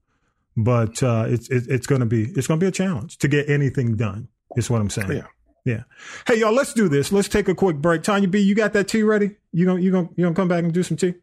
[0.57, 3.97] but uh it's it, it's gonna be it's gonna be a challenge to get anything
[3.97, 4.29] done.
[4.57, 5.13] Is what I'm saying.
[5.13, 5.27] Yeah.
[5.67, 5.83] Yeah.
[6.27, 7.13] Hey y'all, let's do this.
[7.13, 8.03] Let's take a quick break.
[8.03, 9.37] Tanya B, you got that tea ready?
[9.53, 11.15] You gonna you gonna you gonna come back and do some tea?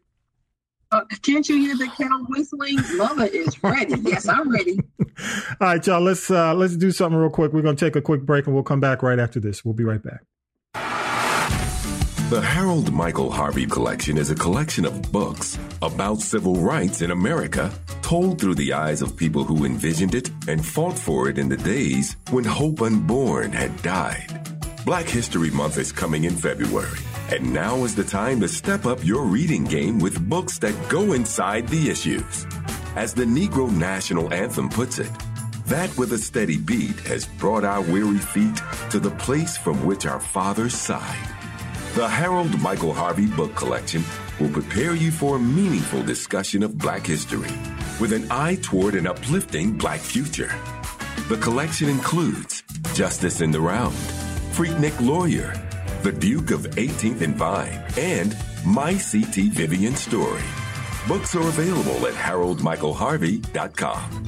[0.94, 2.78] Uh, can't you hear the kettle whistling?
[2.96, 3.94] Mama is ready.
[4.02, 4.78] Yes, I'm ready.
[5.00, 6.00] All right, y'all.
[6.00, 7.52] Let's uh let's do something real quick.
[7.52, 9.64] We're gonna take a quick break and we'll come back right after this.
[9.64, 10.22] We'll be right back.
[12.30, 17.72] The Harold Michael Harvey Collection is a collection of books about civil rights in America,
[18.02, 21.56] told through the eyes of people who envisioned it and fought for it in the
[21.56, 24.48] days when hope unborn had died.
[24.86, 26.98] Black History Month is coming in February,
[27.30, 31.12] and now is the time to step up your reading game with books that go
[31.12, 32.46] inside the issues.
[32.96, 35.10] As the Negro National Anthem puts it,
[35.66, 38.60] that with a steady beat has brought our weary feet
[38.90, 41.28] to the place from which our fathers sighed.
[41.94, 44.04] The Harold Michael Harvey Book Collection
[44.38, 47.50] will prepare you for a meaningful discussion of Black history
[48.00, 50.52] with an eye toward an uplifting Black future.
[51.28, 52.62] The collection includes
[52.94, 53.94] Justice in the Round,
[54.52, 55.54] Freaknik Lawyer,
[56.04, 59.48] The Duke of 18th and Vine, and My C.T.
[59.48, 60.42] Vivian Story.
[61.08, 64.24] Books are available at haroldmichaelharvey.com.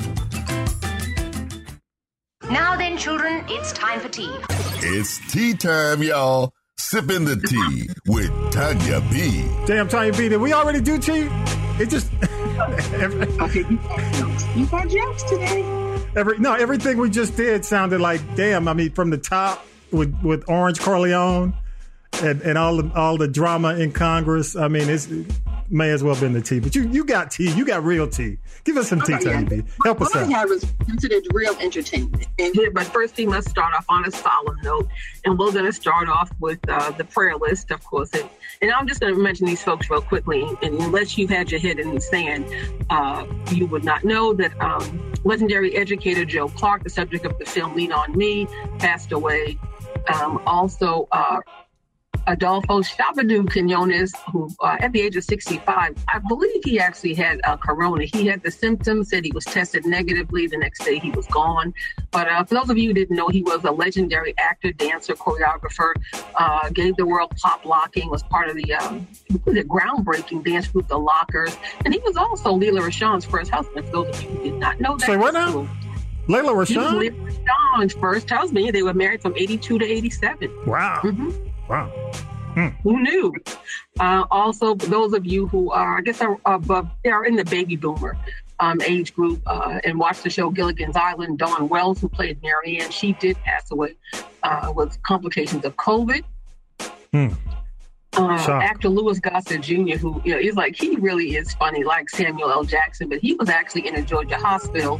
[2.50, 4.34] Now then, children, it's time for tea.
[4.76, 6.54] It's tea time, y'all.
[6.78, 9.46] Sipping the tea with Tanya B.
[9.66, 11.28] Damn Tanya B, did we already do tea?
[11.78, 12.10] It just
[12.94, 14.46] every, Okay, you got jokes.
[14.56, 15.60] You got jokes today.
[16.16, 18.66] every no, everything we just did sounded like damn.
[18.66, 21.52] I mean, from the top with with Orange Corleone
[22.22, 24.56] and, and all the all the drama in Congress.
[24.56, 25.26] I mean, it's it
[25.68, 26.60] may as well have been the tea.
[26.60, 27.50] But you you got tea.
[27.52, 28.38] You got real tea.
[28.64, 29.62] Give us some tea, Okay.
[29.84, 30.24] Help us out.
[30.24, 32.26] I have is considered real entertainment.
[32.38, 34.88] And here, but first, we must start off on a solemn note,
[35.24, 38.10] and we're going to start off with uh, the prayer list, of course.
[38.12, 38.28] And,
[38.62, 40.44] and I'm just going to mention these folks real quickly.
[40.62, 42.46] And unless you had your head in the sand,
[42.90, 47.44] uh, you would not know that um, legendary educator Joe Clark, the subject of the
[47.44, 48.48] film Lean on Me,
[48.80, 49.58] passed away.
[50.12, 51.38] Um, also, uh,
[52.26, 57.40] Adolfo Shabba-Doo Quinones, who uh, at the age of 65, I believe he actually had
[57.44, 58.04] uh, corona.
[58.04, 60.46] He had the symptoms, said he was tested negatively.
[60.46, 61.72] The next day he was gone.
[62.10, 65.14] But uh, for those of you who didn't know, he was a legendary actor, dancer,
[65.14, 65.92] choreographer,
[66.34, 69.06] uh, gave the world pop locking, was part of the, um,
[69.44, 71.56] the groundbreaking dance group, The Lockers.
[71.84, 74.80] And he was also Lela Rochon's first husband, for those of you who did not
[74.80, 75.06] know that.
[75.06, 75.68] Say what now?
[76.28, 76.98] Lela Rochon?
[76.98, 78.72] Lela Rochon's first husband.
[78.72, 80.50] They were married from 82 to 87.
[80.66, 81.00] Wow.
[81.04, 81.30] Mm-hmm.
[81.68, 81.90] Wow.
[82.82, 83.34] Who knew?
[84.00, 87.44] Uh, also, those of you who are, I guess, are above, they are in the
[87.44, 88.16] baby boomer
[88.60, 91.38] um, age group uh, and watched the show Gilligan's Island.
[91.38, 93.96] Dawn Wells, who played Mary Ann, she did pass away
[94.42, 96.22] uh, with complications of COVID.
[97.12, 97.28] Hmm.
[98.16, 102.08] Uh, actor Louis Gossett Jr., who you know, is like he really is funny, like
[102.08, 102.64] Samuel L.
[102.64, 104.98] Jackson, but he was actually in a Georgia hospital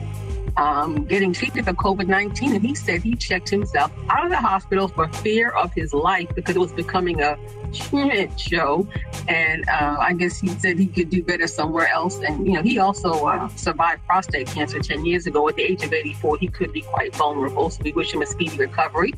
[0.56, 2.54] um, getting treated for COVID 19.
[2.54, 6.28] And he said he checked himself out of the hospital for fear of his life
[6.34, 7.36] because it was becoming a
[7.72, 8.86] shit show.
[9.28, 12.18] And uh, I guess he said he could do better somewhere else.
[12.20, 15.48] And, you know, he also uh, survived prostate cancer 10 years ago.
[15.48, 17.70] At the age of 84, he could be quite vulnerable.
[17.70, 19.14] So we wish him a speedy recovery.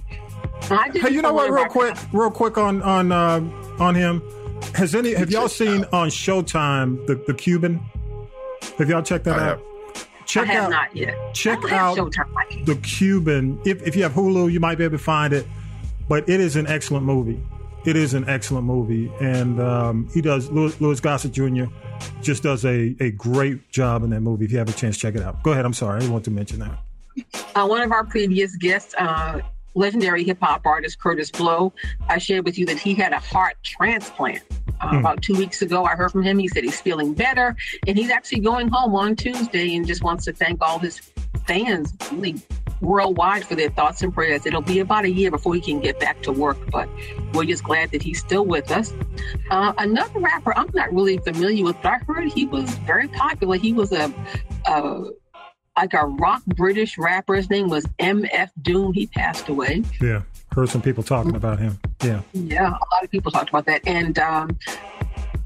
[0.70, 1.51] I Hey, you know what?
[1.51, 3.40] Real our- quick, real quick on on uh,
[3.79, 4.22] on him.
[4.74, 5.14] Has any?
[5.14, 7.81] Have y'all seen on Showtime the the Cuban?
[8.79, 9.59] Have y'all checked that I out?
[9.61, 9.67] I
[10.28, 11.16] Check have out not yet.
[11.34, 12.66] check I don't have out.
[12.66, 13.58] The Cuban.
[13.64, 15.46] If if you have Hulu, you might be able to find it.
[16.08, 17.42] But it is an excellent movie.
[17.86, 20.50] It is an excellent movie, and um, he does.
[20.50, 21.64] Louis, Louis Gossett Jr.
[22.20, 24.44] just does a a great job in that movie.
[24.44, 25.42] If you have a chance, check it out.
[25.42, 25.64] Go ahead.
[25.64, 26.78] I'm sorry, I didn't want to mention that.
[27.54, 29.40] Uh, one of our previous guests, uh,
[29.74, 31.72] legendary hip hop artist Kurtis Blow,
[32.09, 34.42] I shared with you that he had a heart transplant.
[34.81, 36.38] Uh, About two weeks ago, I heard from him.
[36.38, 40.24] He said he's feeling better and he's actually going home on Tuesday and just wants
[40.26, 41.00] to thank all his
[41.46, 42.37] fans really
[42.81, 44.46] worldwide for their thoughts and prayers.
[44.46, 46.88] It'll be about a year before he can get back to work, but
[47.33, 48.94] we're just glad that he's still with us.
[49.50, 53.57] Uh, another rapper I'm not really familiar with, but I heard he was very popular.
[53.57, 54.12] He was a,
[54.66, 55.04] a
[55.78, 57.36] like a rock British rapper.
[57.36, 58.50] His name was M.F.
[58.62, 58.92] Doom.
[58.92, 59.84] He passed away.
[60.00, 61.78] Yeah, heard some people talking about him.
[62.02, 62.22] Yeah.
[62.32, 63.86] Yeah, a lot of people talked about that.
[63.86, 64.58] And um,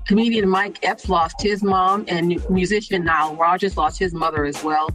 [0.07, 4.89] comedian Mike Epps lost his mom, and musician Nile Rodgers lost his mother as well.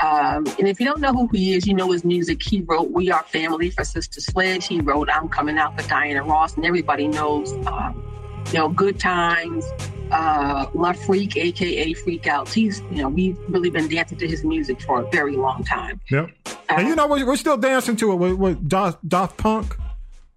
[0.00, 2.42] Um, and if you don't know who he is, you know his music.
[2.42, 4.66] He wrote "We Are Family" for Sister Sledge.
[4.66, 8.02] He wrote "I'm Coming Out" for Diana Ross, and everybody knows, um,
[8.46, 9.64] you know, "Good Times,"
[10.10, 14.44] uh, "Le Freak," aka "Freak Out." He's, you know, we've really been dancing to his
[14.44, 16.00] music for a very long time.
[16.10, 16.30] Yep.
[16.68, 19.76] And you know we're, we're still dancing to it with, with Daft, Daft Punk.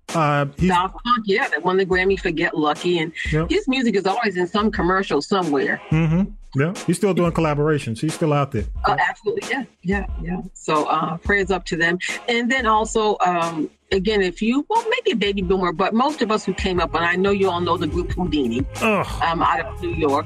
[0.10, 3.50] Uh, Daft Punk, yeah, that won the Grammy for "Get Lucky," and Yep.
[3.50, 5.82] his music is always in some commercial somewhere.
[5.90, 6.32] Mm-hmm.
[6.56, 8.00] Yeah, he's still doing collaborations.
[8.00, 8.66] He's still out there.
[8.86, 10.42] Oh, absolutely, yeah, yeah, yeah.
[10.54, 11.98] So uh, prayers up to them,
[12.30, 16.32] and then also, um, again, if you well, maybe a baby boomer, but most of
[16.32, 19.24] us who came up, and I know you all know the group Whodini, Ugh.
[19.24, 20.26] um, out of New York.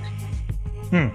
[0.90, 1.10] Hmm.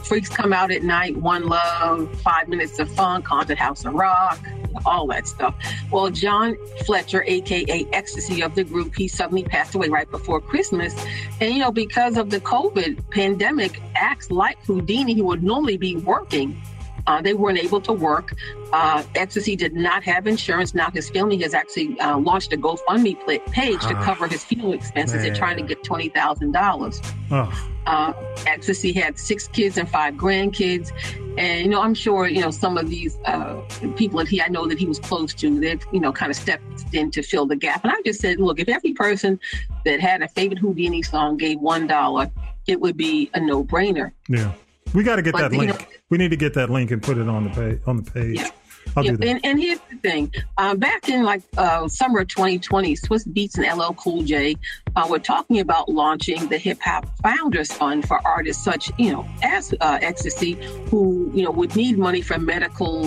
[0.00, 4.38] Freaks come out at night, One Love, Five Minutes of Fun, Haunted House of Rock,
[4.84, 5.54] all that stuff.
[5.90, 10.94] Well, John Fletcher, aka Ecstasy of the group, he suddenly passed away right before Christmas.
[11.40, 15.96] And you know, because of the COVID pandemic, acts like Whodini, who would normally be
[15.96, 16.60] working,
[17.08, 18.34] uh, they weren't able to work.
[18.72, 20.74] Uh, Ecstasy did not have insurance.
[20.74, 23.16] Now his family has actually uh, launched a GoFundMe
[23.50, 25.22] page to cover his funeral expenses.
[25.22, 27.00] They're trying to get twenty thousand dollars.
[27.30, 27.52] Ugh.
[27.86, 28.12] Uh,
[28.46, 30.92] Ecstasy had six kids and five grandkids,
[31.38, 33.54] and you know I'm sure you know some of these uh,
[33.96, 35.58] people that he I know that he was close to.
[35.58, 37.84] They've you know kind of stepped in to fill the gap.
[37.84, 39.40] And I just said, look, if every person
[39.86, 42.30] that had a favorite Whodini song gave one dollar,
[42.66, 44.12] it would be a no brainer.
[44.28, 44.52] Yeah,
[44.94, 45.78] we got to get that link.
[45.78, 47.80] know- we need to get that link and put it on the page.
[47.86, 48.48] On the page, Yeah.
[48.96, 49.28] I'll Yeah, do that.
[49.28, 50.32] and, and here's the thing.
[50.56, 54.56] Uh, back in like uh, summer of 2020, Swizz Beatz and LL Cool J
[54.96, 59.28] uh, were talking about launching the Hip Hop Founders Fund for artists such, you know,
[59.42, 60.52] as uh, Ecstasy,
[60.90, 63.04] who, you know, would need money for medical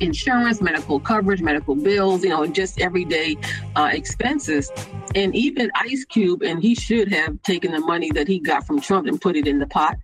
[0.00, 3.36] insurance, medical coverage, medical bills, you know, and just everyday
[3.76, 4.72] uh, expenses.
[5.14, 8.80] And even Ice Cube, and he should have taken the money that he got from
[8.80, 9.96] Trump and put it in the pot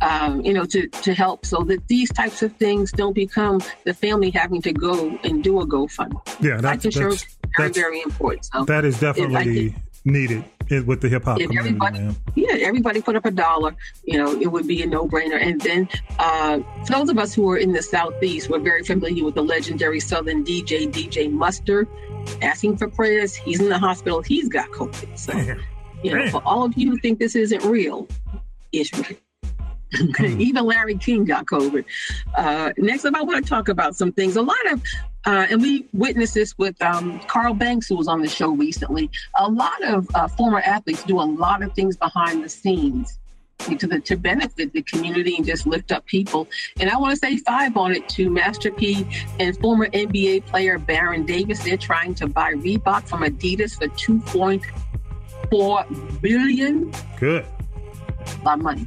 [0.00, 3.94] um, you know, to, to help so that these types of things don't become the
[3.94, 6.20] family having to go and do a GoFundMe.
[6.40, 8.46] Yeah, that's, that's, is very, very important.
[8.46, 10.44] So that is definitely needed
[10.86, 11.58] with the hip hop community.
[11.58, 12.16] everybody, Man.
[12.34, 15.40] yeah, everybody put up a dollar, you know, it would be a no-brainer.
[15.40, 19.24] And then uh, for those of us who are in the Southeast, we're very familiar
[19.24, 21.88] with the legendary Southern DJ, DJ Mustard,
[22.42, 23.34] asking for prayers.
[23.34, 24.22] He's in the hospital.
[24.22, 25.18] He's got COVID.
[25.18, 25.32] So,
[26.02, 28.06] you know, for all of you who think this isn't real,
[28.72, 29.18] it's real.
[30.20, 31.84] Even Larry King got COVID.
[32.36, 34.36] Uh, next up, I want to talk about some things.
[34.36, 34.82] A lot of
[35.26, 39.10] Uh, and we witnessed this with um, Carl Banks, who was on the show recently.
[39.38, 43.18] A lot of uh, former athletes do a lot of things behind the scenes
[43.58, 46.48] to the, to benefit the community and just lift up people.
[46.80, 49.06] And I want to say five on it to Master P
[49.40, 51.62] and former NBA player Baron Davis.
[51.62, 54.62] They're trying to buy Reebok from Adidas for two point
[55.50, 55.84] four
[56.22, 56.92] billion.
[57.18, 57.44] Good.
[57.44, 58.86] A lot of money.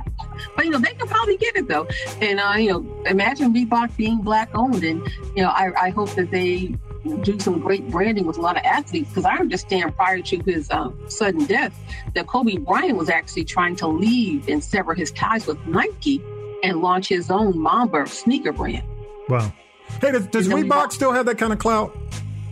[0.56, 1.88] But you know, they can probably get it though.
[2.22, 6.12] And uh, you know, imagine Reebok being black owned and you know, I, I hope
[6.12, 6.76] that they
[7.24, 10.70] do some great branding with a lot of athletes because I understand prior to his
[10.70, 11.78] uh, sudden death
[12.14, 16.22] that Kobe Bryant was actually trying to leave and sever his ties with Nike
[16.64, 18.84] and launch his own Mamba sneaker brand.
[19.30, 19.52] Wow.
[20.00, 21.96] Hey, does, does Reebok still have that kind of clout?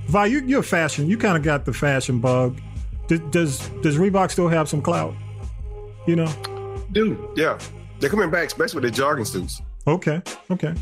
[0.08, 1.08] Vi, you, you're fashion.
[1.08, 2.60] You kind of got the fashion bug.
[3.08, 5.14] Does, does does Reebok still have some clout?
[6.08, 6.84] You know?
[6.92, 7.60] Dude, yeah.
[8.00, 9.62] They're coming back, especially with their jogging suits.
[9.88, 10.22] Okay.
[10.52, 10.74] Okay.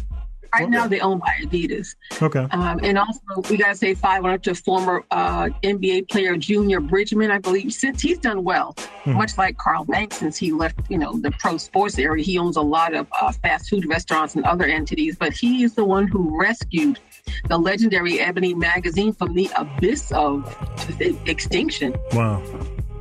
[0.53, 0.71] Right okay.
[0.71, 1.95] now, they own by Adidas.
[2.21, 2.47] Okay.
[2.51, 6.79] Um, and also, we got to say five on to former uh, NBA player Junior
[6.79, 9.13] Bridgeman, I believe, since he's done well, hmm.
[9.13, 12.23] much like Carl Banks, since he left, you know, the pro sports area.
[12.23, 15.75] He owns a lot of uh, fast food restaurants and other entities, but he is
[15.75, 16.99] the one who rescued
[17.49, 20.55] the legendary Ebony magazine from the abyss of
[21.27, 21.93] extinction.
[22.13, 22.41] Wow.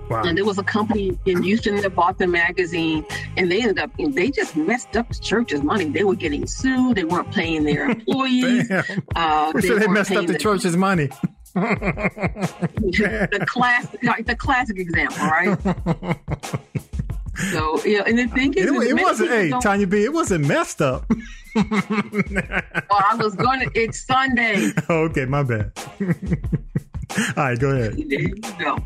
[0.08, 0.22] Wow.
[0.24, 3.04] And there was a company in Houston that bought the magazine,
[3.36, 5.86] and they ended up, they just messed up the church's money.
[5.86, 6.96] They were getting sued.
[6.96, 8.70] They weren't paying their employees.
[9.16, 11.08] uh, they, they messed up the, the church's money.
[11.56, 15.58] the classic, the classic example, right?
[17.52, 19.30] so, yeah, and the thing is, it, it wasn't.
[19.30, 21.04] Hey, Tanya B, it wasn't messed up.
[21.54, 21.64] well,
[22.90, 23.70] I was going to.
[23.74, 24.70] It's Sunday.
[24.90, 25.72] okay, my bad.
[27.36, 27.96] All right, go ahead.
[28.58, 28.76] Go.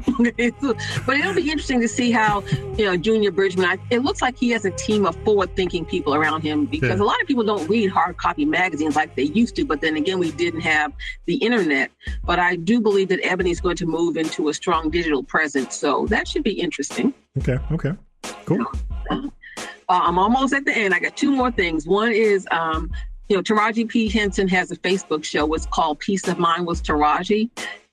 [1.07, 2.43] but it'll be interesting to see how,
[2.77, 6.15] you know, Junior Bridgeman, it looks like he has a team of forward thinking people
[6.15, 7.05] around him because yeah.
[7.05, 9.65] a lot of people don't read hard copy magazines like they used to.
[9.65, 10.93] But then again, we didn't have
[11.25, 11.91] the internet.
[12.23, 15.75] But I do believe that Ebony is going to move into a strong digital presence.
[15.75, 17.15] So that should be interesting.
[17.39, 17.59] Okay.
[17.73, 17.95] Okay.
[18.23, 18.67] Cool.
[19.11, 19.29] Uh,
[19.89, 20.95] I'm almost at the end.
[20.95, 21.87] I got two more things.
[21.87, 22.91] One is, um,
[23.29, 24.09] you know, Taraji P.
[24.09, 25.53] Henson has a Facebook show.
[25.55, 27.51] It's called Peace of Mind with Taraji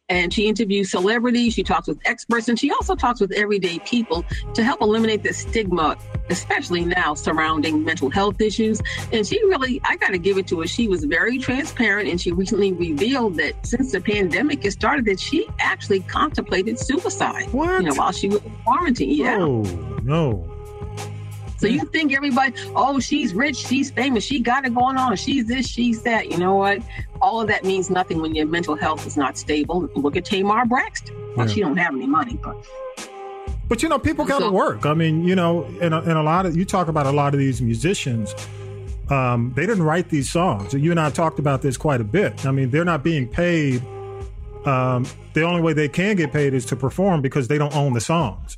[0.09, 4.25] and she interviews celebrities, she talks with experts, and she also talks with everyday people
[4.53, 5.97] to help eliminate the stigma,
[6.29, 8.81] especially now surrounding mental health issues.
[9.11, 12.19] And she really, I got to give it to her, she was very transparent, and
[12.19, 17.51] she recently revealed that since the pandemic has started, that she actually contemplated suicide.
[17.51, 17.83] What?
[17.83, 19.11] You know, while she was in quarantine.
[19.11, 19.37] Yeah.
[19.39, 19.61] Oh,
[20.03, 20.56] no.
[21.57, 25.45] So you think everybody, oh, she's rich, she's famous, she got it going on, she's
[25.47, 26.31] this, she's that.
[26.31, 26.81] You know what?
[27.19, 29.89] All of that means nothing when your mental health is not stable.
[29.95, 31.15] Look at Tamar Braxton.
[31.35, 31.53] Well, yeah.
[31.53, 32.55] she don't have any money, but.
[33.67, 34.85] But you know, people got to so, work.
[34.85, 37.33] I mean, you know, and a, and a lot of you talk about a lot
[37.33, 38.33] of these musicians.
[39.09, 40.73] Um, they didn't write these songs.
[40.73, 42.45] You and I talked about this quite a bit.
[42.45, 43.81] I mean, they're not being paid.
[44.65, 47.93] Um, the only way they can get paid is to perform because they don't own
[47.93, 48.57] the songs.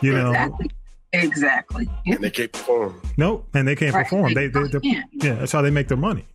[0.00, 0.70] You know, exactly.
[1.12, 1.88] Exactly.
[2.06, 3.00] And they can't perform.
[3.16, 4.04] Nope, and they can't right.
[4.04, 4.34] perform.
[4.34, 4.80] They, they, they
[5.12, 6.26] yeah, that's how they make their money.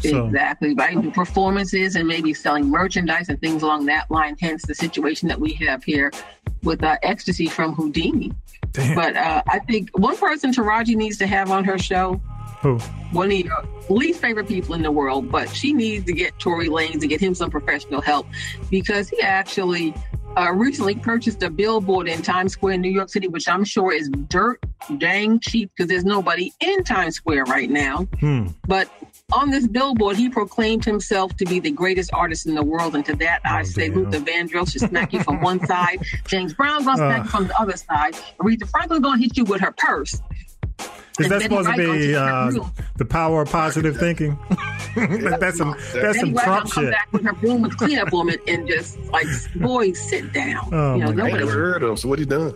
[0.00, 0.26] So.
[0.26, 1.00] Exactly right.
[1.00, 4.36] Do performances and maybe selling merchandise and things along that line.
[4.40, 6.10] Hence the situation that we have here
[6.64, 8.34] with uh, ecstasy from Whodini.
[8.72, 8.96] Damn.
[8.96, 12.20] But uh, I think one person Taraji needs to have on her show.
[12.62, 12.78] Who?
[13.12, 16.68] One of your least favorite people in the world, but she needs to get Tory
[16.68, 18.26] Lanez to get him some professional help
[18.70, 19.94] because he actually
[20.36, 24.08] uh, recently purchased a billboard in Times Square, New York City, which I'm sure is
[24.28, 24.62] dirt
[24.98, 28.04] dang cheap because there's nobody in Times Square right now.
[28.20, 28.48] Hmm.
[28.66, 28.90] But
[29.32, 32.94] on this billboard, he proclaimed himself to be the greatest artist in the world.
[32.94, 34.04] And to that, oh, I say damn.
[34.04, 37.24] Luther Vandross should smack you from one side, James Brown's gonna smack uh.
[37.24, 40.20] you from the other side, Aretha Franklin's gonna hit you with her purse.
[41.18, 42.50] Is that supposed to be uh,
[42.96, 44.38] the power of positive thinking?
[44.96, 46.74] that's some that's some Trump shit.
[46.74, 50.68] Come back with her broom with cleanup woman and just like, boys, sit down.
[50.72, 51.96] Oh you know, I never heard of him.
[51.96, 52.54] So what he done?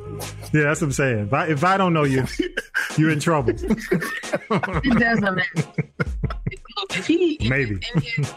[0.52, 1.26] Yeah, that's what I'm saying.
[1.26, 2.24] If I, if I don't know you,
[2.96, 3.50] you're in trouble.
[3.50, 5.72] it doesn't matter.
[7.08, 8.34] If he maybe in his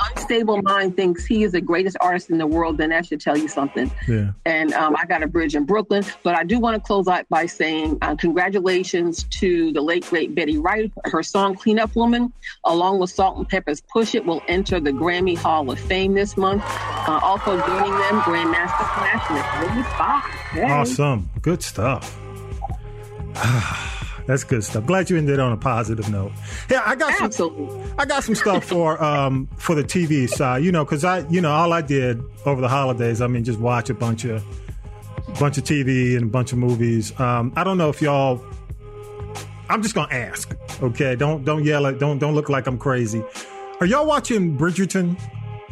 [0.00, 3.36] unstable mind thinks he is the greatest artist in the world, then that should tell
[3.36, 3.90] you something.
[4.08, 4.32] Yeah.
[4.44, 7.28] And um, I got a bridge in Brooklyn, but I do want to close out
[7.28, 10.90] by saying uh, congratulations to the late great Betty Wright.
[11.04, 12.32] Her song "Clean Up Woman,"
[12.64, 16.62] along with Salt-N-Pepa's "Push It," will enter the Grammy Hall of Fame this month.
[16.66, 20.26] Uh, also joining them, Grandmaster Flash and Fox.
[20.50, 20.70] Hey.
[20.70, 22.18] Awesome, good stuff.
[24.28, 24.84] That's good stuff.
[24.84, 26.32] Glad you ended on a positive note.
[26.70, 27.66] Yeah, I got Absolutely.
[27.66, 27.94] some.
[27.98, 30.62] I got some stuff for um for the TV side.
[30.62, 33.22] You know, because I you know all I did over the holidays.
[33.22, 34.44] I mean, just watch a bunch of
[35.40, 37.18] bunch of TV and a bunch of movies.
[37.18, 38.44] Um, I don't know if y'all.
[39.70, 40.54] I'm just gonna ask.
[40.82, 41.98] Okay, don't don't yell at.
[41.98, 43.24] Don't don't look like I'm crazy.
[43.80, 45.18] Are y'all watching Bridgerton?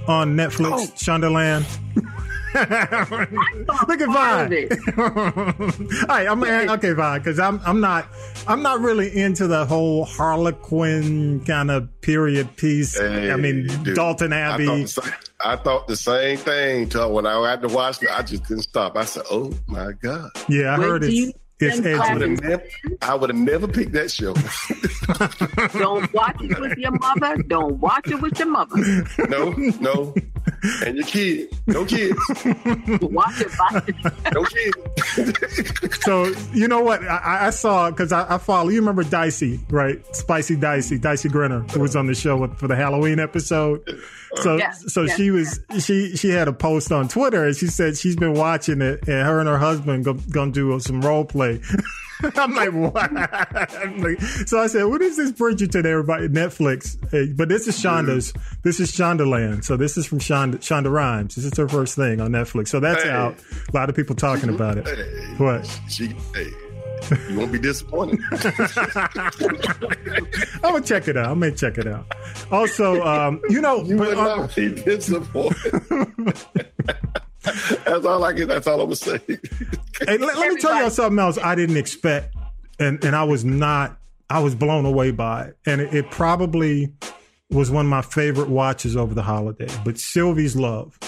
[0.09, 0.87] on Netflix, oh.
[0.97, 1.65] Shondaland?
[2.55, 4.69] Look at Vine.
[4.99, 8.07] All right, I'm okay, Vine, because I'm I'm not
[8.47, 12.99] I'm not really into the whole Harlequin kind of period piece.
[12.99, 14.69] Hey, I mean, dude, Downton Abbey.
[14.69, 15.13] I thought,
[15.45, 16.89] I thought, the same thing.
[16.91, 18.97] When I had to watch it, I just couldn't stop.
[18.97, 21.35] I said, "Oh my god!" Yeah, I heard it.
[21.59, 21.95] It's edgy.
[21.95, 24.35] I would have never, picked that show.
[25.79, 27.43] Don't watch it with your mother.
[27.45, 28.77] Don't watch it with your mother.
[29.31, 30.15] No, no.
[30.85, 31.49] And your kid.
[31.67, 32.19] No kids.
[33.03, 33.83] watch it by
[34.33, 35.99] No kids.
[36.05, 37.03] so, you know what?
[37.05, 40.05] I, I saw, because I, I, follow, you remember Dicey, right?
[40.15, 43.83] Spicy Dicey, Dicey Grenner, who was on the show for the Halloween episode.
[44.37, 45.85] So, yes, so yes, she was, yes.
[45.85, 49.27] she, she had a post on Twitter and she said she's been watching it and
[49.27, 51.61] her and her husband go, gonna do some role play play.
[52.37, 53.13] I'm like, what?
[53.77, 56.29] I'm like, so I said, what is this Bridgerton, everybody?
[56.29, 56.97] Netflix.
[57.11, 58.33] Hey, but this is Shonda's.
[58.63, 59.65] This is Shondaland.
[59.65, 61.35] So this is from Shonda, Shonda Rhimes.
[61.35, 62.69] This is her first thing on Netflix.
[62.69, 63.11] So that's hey.
[63.11, 63.37] out.
[63.73, 64.87] A lot of people talking about it.
[64.87, 65.35] Hey.
[65.37, 65.81] What?
[65.89, 66.51] She, hey,
[67.29, 68.21] you won't be disappointed.
[70.63, 71.27] I'm gonna check it out.
[71.27, 72.07] I may check it out.
[72.51, 75.57] Also, um, you know, you but, uh, not be disappointed.
[77.85, 78.49] that's all I get.
[78.49, 79.21] That's all I'm gonna say.
[79.27, 82.35] hey, let, let me tell y'all something else I didn't expect,
[82.79, 83.99] and and I was not.
[84.29, 86.93] I was blown away by it, and it, it probably
[87.51, 89.69] was one of my favorite watches over the holiday.
[89.85, 90.99] But Sylvie's Love,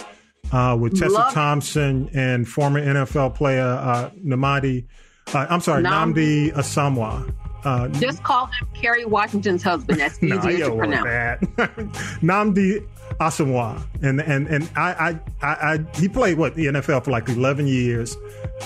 [0.52, 1.32] uh, with Tessa Love.
[1.32, 4.86] Thompson and former NFL player uh, Namadi.
[5.34, 7.34] Uh, I'm sorry, Nam- Nnamdi Asomugha.
[7.64, 10.00] Uh, Just call him Kerry Washington's husband.
[10.00, 11.06] That's easier nah, to pronounce.
[12.22, 12.86] Nnamdi
[13.20, 17.28] Asomugha, and and and I, I, I, I, he played what the NFL for like
[17.28, 18.16] eleven years,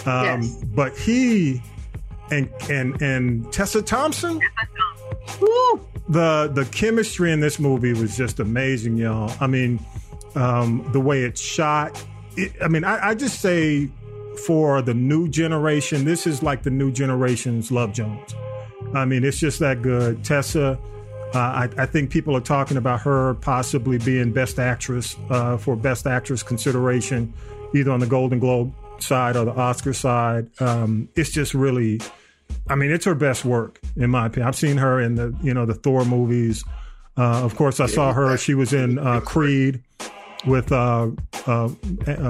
[0.06, 0.64] um, yes.
[0.74, 1.62] but he
[2.30, 4.40] and and and Tessa Thompson.
[5.40, 5.80] Woo,
[6.12, 9.32] the the chemistry in this movie was just amazing, y'all.
[9.40, 9.84] I mean,
[10.34, 12.02] um, the way it's shot.
[12.36, 13.90] It, I mean, I, I just say
[14.46, 18.34] for the new generation, this is like the new generation's Love Jones.
[18.94, 20.24] I mean, it's just that good.
[20.24, 20.78] Tessa
[21.34, 25.76] uh, I, I, think people are talking about her possibly being Best Actress uh, for
[25.76, 27.32] Best Actress consideration,
[27.74, 30.50] either on the Golden Globe side or the Oscar side.
[30.60, 32.02] Um, it's just really,
[32.68, 34.48] I mean, it's her best work in my opinion.
[34.48, 36.64] I've seen her in the you know the Thor movies.
[37.16, 38.36] Uh, of course, I saw her.
[38.38, 39.82] She was in uh, Creed
[40.46, 41.11] with uh,
[41.46, 41.68] uh,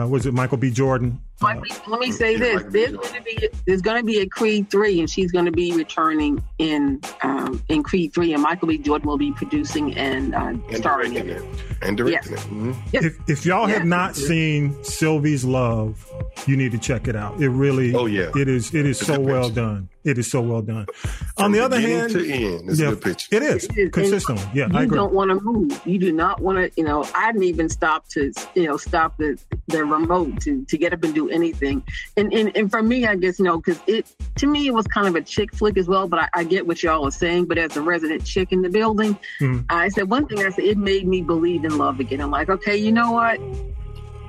[0.09, 0.70] was it Michael B.
[0.70, 1.20] Jordan?
[1.43, 5.01] let me say this: there's going to be there's going to be a Creed three,
[5.01, 8.79] and she's going to be returning in um, in Creed three, and Michael B.
[8.79, 11.43] Jordan will be producing and, uh, and starring in it.
[11.83, 12.45] And directing yes.
[12.45, 12.49] it.
[12.49, 12.73] Mm-hmm.
[12.93, 13.05] Yes.
[13.05, 13.79] If, if y'all yes.
[13.79, 16.09] have not seen Sylvie's Love,
[16.47, 17.41] you need to check it out.
[17.41, 18.75] It really, oh yeah, it is.
[18.75, 19.89] It is it's so well done.
[20.05, 20.87] It is so well done.
[20.87, 23.37] From On the other hand, to end, it's yeah, a good picture.
[23.37, 23.91] It is, it is.
[23.91, 24.45] consistently.
[24.53, 25.81] Yeah, you don't want to move.
[25.87, 26.81] You do not want to.
[26.81, 29.39] You know, I didn't even stop to you know stop the
[29.69, 31.85] the remote to to get up and do anything.
[32.17, 34.87] And and, and for me, I guess you know because it to me it was
[34.89, 36.09] kind of a chick flick as well.
[36.09, 37.47] But I, I get what y'all are saying.
[37.47, 39.65] But as a resident chick in the building, mm.
[39.69, 40.41] I said one thing.
[40.41, 42.21] I said it made me believe in love again.
[42.21, 43.39] I'm like, okay, you know what?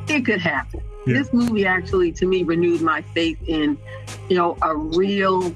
[0.07, 0.81] It could happen.
[1.05, 1.15] Yeah.
[1.15, 3.77] This movie actually, to me, renewed my faith in,
[4.29, 5.53] you know, a real,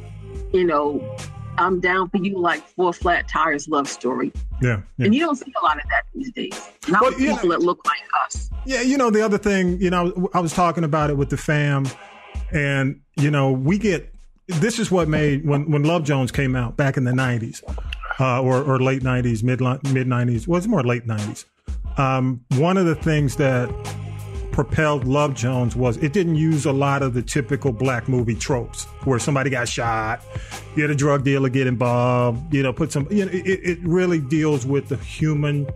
[0.52, 1.18] you know,
[1.58, 4.32] I'm down for you like four flat tires love story.
[4.62, 5.06] Yeah, yeah.
[5.06, 6.70] And you don't see a lot of that these days.
[6.88, 8.50] Not well, with people know, that look like us.
[8.66, 11.38] Yeah, you know, the other thing, you know, I was talking about it with the
[11.38, 11.88] fam,
[12.52, 14.14] and, you know, we get
[14.48, 17.62] this is what made when, when Love Jones came out back in the 90s
[18.20, 20.48] uh, or, or late 90s, mid mid 90s.
[20.48, 21.46] Well, it's more late 90s.
[21.98, 23.70] Um, one of the things that
[24.58, 28.86] propelled Love Jones was it didn't use a lot of the typical black movie tropes
[29.04, 30.20] where somebody got shot,
[30.76, 33.80] you had a drug dealer get involved, you know, put some, you know, it, it
[33.84, 35.68] really deals with the human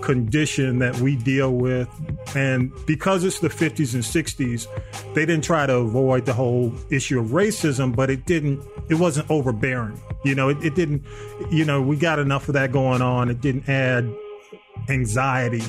[0.00, 1.90] condition that we deal with.
[2.34, 4.66] And because it's the 50s and 60s,
[5.12, 9.30] they didn't try to avoid the whole issue of racism, but it didn't, it wasn't
[9.30, 10.00] overbearing.
[10.24, 11.04] You know, it, it didn't,
[11.50, 13.28] you know, we got enough of that going on.
[13.28, 14.10] It didn't add
[14.88, 15.64] anxiety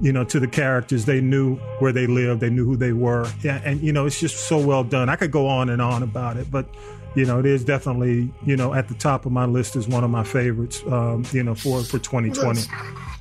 [0.00, 1.04] you know, to the characters.
[1.04, 3.30] They knew where they lived, they knew who they were.
[3.42, 5.08] Yeah, and you know, it's just so well done.
[5.08, 6.66] I could go on and on about it, but
[7.14, 10.04] you know, it is definitely you know at the top of my list is one
[10.04, 10.82] of my favorites.
[10.86, 12.62] Um, you know, for for 2020.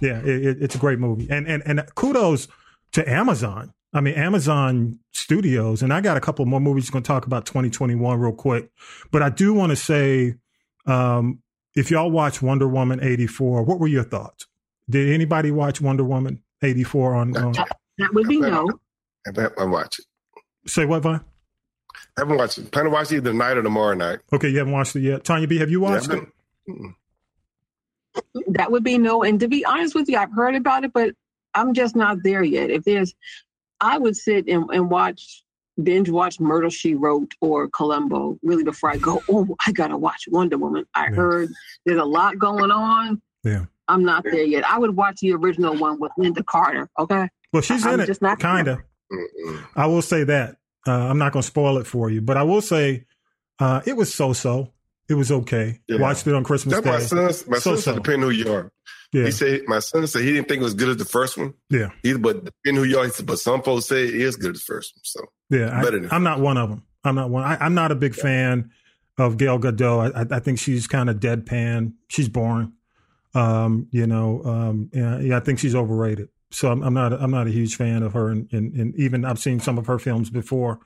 [0.01, 2.47] Yeah, it, it's a great movie, and and and kudos
[2.93, 3.73] to Amazon.
[3.93, 7.45] I mean, Amazon Studios, and I got a couple more movies going to talk about
[7.45, 8.69] 2021 real quick,
[9.11, 10.35] but I do want to say,
[10.85, 11.41] um,
[11.75, 14.47] if y'all watch Wonder Woman 84, what were your thoughts?
[14.89, 16.41] Did anybody watch Wonder Woman?
[16.61, 17.37] 84 on.
[17.37, 17.51] on.
[17.97, 18.69] That would be no.
[19.27, 20.05] I haven't watched it.
[20.69, 21.21] Say what, Vine?
[22.17, 22.71] I haven't watched it.
[22.71, 24.19] Plan to watch it either tonight or tomorrow night.
[24.33, 25.23] Okay, you haven't watched it yet.
[25.23, 26.21] Tanya B, have you watched yeah,
[26.67, 26.93] it?
[28.47, 29.23] That would be no.
[29.23, 31.15] And to be honest with you, I've heard about it, but
[31.53, 32.69] I'm just not there yet.
[32.69, 33.13] If there's,
[33.79, 35.43] I would sit and, and watch
[35.81, 39.21] binge watch Murder She Wrote or Columbo really before I go.
[39.29, 40.85] Oh, I gotta watch Wonder Woman.
[40.93, 41.15] I Yeah.
[41.15, 41.49] heard
[41.85, 43.21] there's a lot going on.
[43.43, 43.65] Yeah.
[43.91, 44.63] I'm not there yet.
[44.67, 46.89] I would watch the original one with Lynda Carter.
[46.97, 47.27] Okay.
[47.53, 48.79] Well, she's I'm in it, just not kind of.
[49.75, 50.55] I will say that.
[50.87, 53.05] Uh, I'm not going to spoil it for you, but I will say
[53.59, 54.71] uh, it was so-so.
[55.09, 55.79] It was okay.
[55.87, 55.99] Yeah.
[55.99, 57.03] Watched it on Christmas That's my Day.
[57.03, 57.25] son.
[57.51, 57.75] My son So-so.
[57.77, 58.71] said, depending who you are.
[59.11, 61.37] Yeah, He said, my son said he didn't think it was good as the first
[61.37, 61.53] one.
[61.69, 64.37] yeah, Either, but depending who you are, he said, but some folks say it is
[64.37, 65.01] good as the first one.
[65.03, 65.81] So yeah.
[65.81, 66.83] Better I, am not one of them.
[67.03, 67.43] I'm not one.
[67.43, 68.71] I, I'm not a big fan
[69.17, 70.15] of Gail Gadot.
[70.15, 71.93] I, I, I think she's kind of deadpan.
[72.07, 72.71] She's boring.
[73.33, 76.29] Um, you know, um, yeah, yeah, I think she's overrated.
[76.51, 77.13] So I'm, I'm not.
[77.13, 78.29] I'm not a huge fan of her.
[78.29, 80.79] And, and, and even I've seen some of her films before.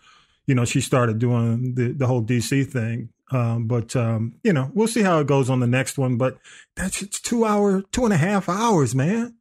[0.46, 3.10] You know, she started doing the the whole DC thing.
[3.32, 6.18] Um, but um, you know, we'll see how it goes on the next one.
[6.18, 6.38] But
[6.76, 9.36] that's it's two hour, two and a half hours, man.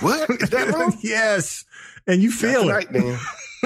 [0.00, 0.98] what is that long?
[1.02, 1.64] yes,
[2.06, 2.86] and you feel Not it.
[2.88, 3.18] tonight, man.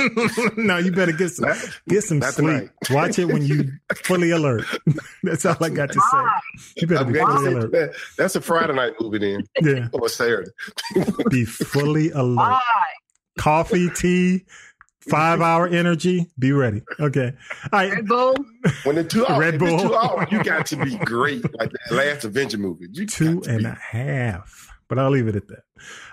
[0.56, 2.34] no, you better get some Not- get some sleep.
[2.34, 2.70] tonight.
[2.90, 3.72] Watch it when you
[4.04, 4.64] fully alert.
[5.22, 6.72] That's all I got to say.
[6.78, 7.72] You better I'm be fully alert.
[7.72, 7.94] that.
[8.16, 9.44] That's a Friday night movie then.
[9.60, 10.50] Yeah, Or Saturday.
[11.30, 12.36] be fully alert.
[12.36, 12.60] Why?
[13.38, 14.44] Coffee, tea,
[15.08, 16.26] five hour energy.
[16.38, 16.82] Be ready.
[16.98, 17.32] Okay.
[17.72, 17.92] All right.
[17.92, 18.34] Red Bull.
[18.84, 19.78] When the two hours, Red Bull.
[19.78, 21.42] two hours, you got to be great.
[21.58, 22.86] Like that last Avenger movie.
[22.92, 24.69] You Two and be- a half.
[24.90, 25.62] But I'll leave it at that.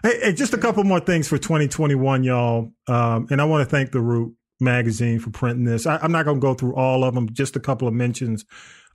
[0.03, 2.71] Hey, hey, just a couple more things for 2021, y'all.
[2.87, 5.87] Um, and I want to thank the Root magazine for printing this.
[5.87, 8.45] I, I'm not going to go through all of them, just a couple of mentions.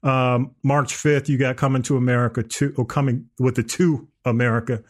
[0.05, 4.85] Um, March 5th, you got Coming to America 2, or Coming with the 2 America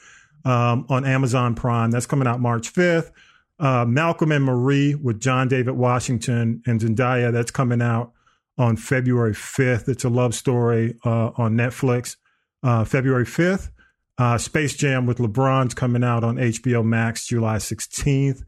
[0.44, 1.90] um, on Amazon Prime.
[1.90, 3.12] That's coming out March 5th.
[3.58, 7.32] Uh, Malcolm and Marie with John David Washington and Zendaya.
[7.32, 8.12] That's coming out
[8.58, 9.88] on February 5th.
[9.88, 12.16] It's a love story uh, on Netflix.
[12.62, 13.70] Uh, February 5th.
[14.18, 18.42] Uh, Space Jam with LeBron's coming out on HBO Max July 16th.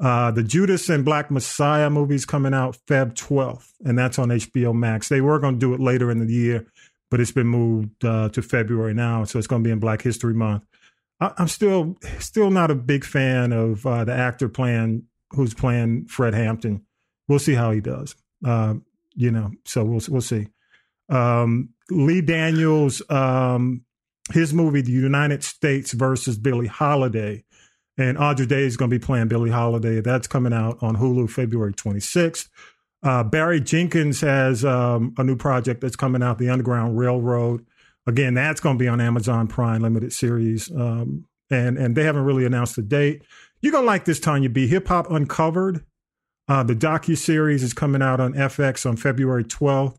[0.00, 4.72] Uh, the Judas and Black Messiah movies coming out Feb 12th, and that's on HBO
[4.72, 5.08] Max.
[5.08, 6.66] They were going to do it later in the year,
[7.10, 10.02] but it's been moved uh, to February now, so it's going to be in Black
[10.02, 10.62] History Month.
[11.20, 16.06] I, I'm still still not a big fan of uh, the actor playing who's playing
[16.06, 16.84] Fred Hampton.
[17.26, 18.14] We'll see how he does.
[18.44, 18.74] Uh,
[19.14, 20.46] you know, so we'll we'll see.
[21.08, 23.84] Um, Lee Daniels, um,
[24.32, 27.44] his movie, The United States versus Billie Holiday,
[27.96, 30.00] and Andra Day is going to be playing Billie Holiday.
[30.00, 32.48] That's coming out on Hulu February 26th.
[33.02, 37.64] Uh, Barry Jenkins has um, a new project that's coming out, The Underground Railroad.
[38.06, 42.24] Again, that's going to be on Amazon Prime limited series, um, and and they haven't
[42.24, 43.22] really announced the date.
[43.60, 44.66] You're gonna like this, Tanya B.
[44.66, 45.84] Hip Hop Uncovered.
[46.48, 49.96] Uh, the docu series is coming out on FX on February 12th,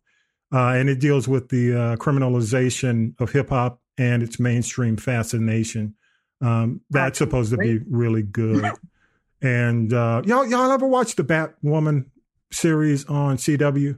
[0.52, 5.94] uh, and it deals with the uh, criminalization of hip hop and its mainstream fascination.
[6.42, 8.66] Um, that's supposed to be really good.
[9.42, 12.08] And uh, y'all, y'all ever watched the Batwoman
[12.52, 13.98] series on CW?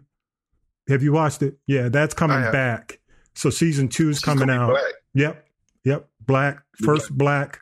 [0.87, 1.57] Have you watched it?
[1.65, 2.99] Yeah, that's coming back.
[3.33, 4.69] So season two is She's coming out.
[4.69, 4.83] black.
[5.15, 5.47] Yep,
[5.83, 6.07] yep.
[6.27, 7.59] Black first black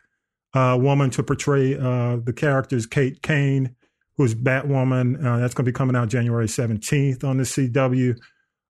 [0.54, 3.76] uh, woman to portray uh, the characters Kate Kane,
[4.18, 5.18] who's Batwoman.
[5.24, 8.18] Uh, that's going to be coming out January seventeenth on the CW.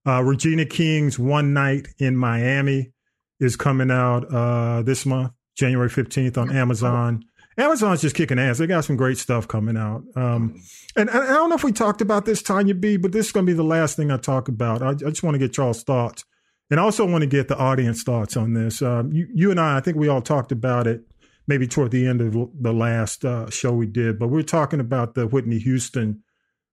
[0.06, 2.92] Uh, Regina King's One Night in Miami
[3.40, 7.24] is coming out uh, this month, January fifteenth on Amazon.
[7.58, 8.58] Amazon's just kicking ass.
[8.58, 10.02] They got some great stuff coming out.
[10.16, 10.62] Um,
[10.96, 13.32] and, and I don't know if we talked about this, Tanya B, but this is
[13.32, 14.82] going to be the last thing I talk about.
[14.82, 16.24] I, I just want to get y'all's thoughts.
[16.70, 18.80] And I also want to get the audience thoughts on this.
[18.80, 21.02] Um, you, you and I, I think we all talked about it
[21.46, 25.14] maybe toward the end of the last uh, show we did, but we're talking about
[25.14, 26.22] the Whitney Houston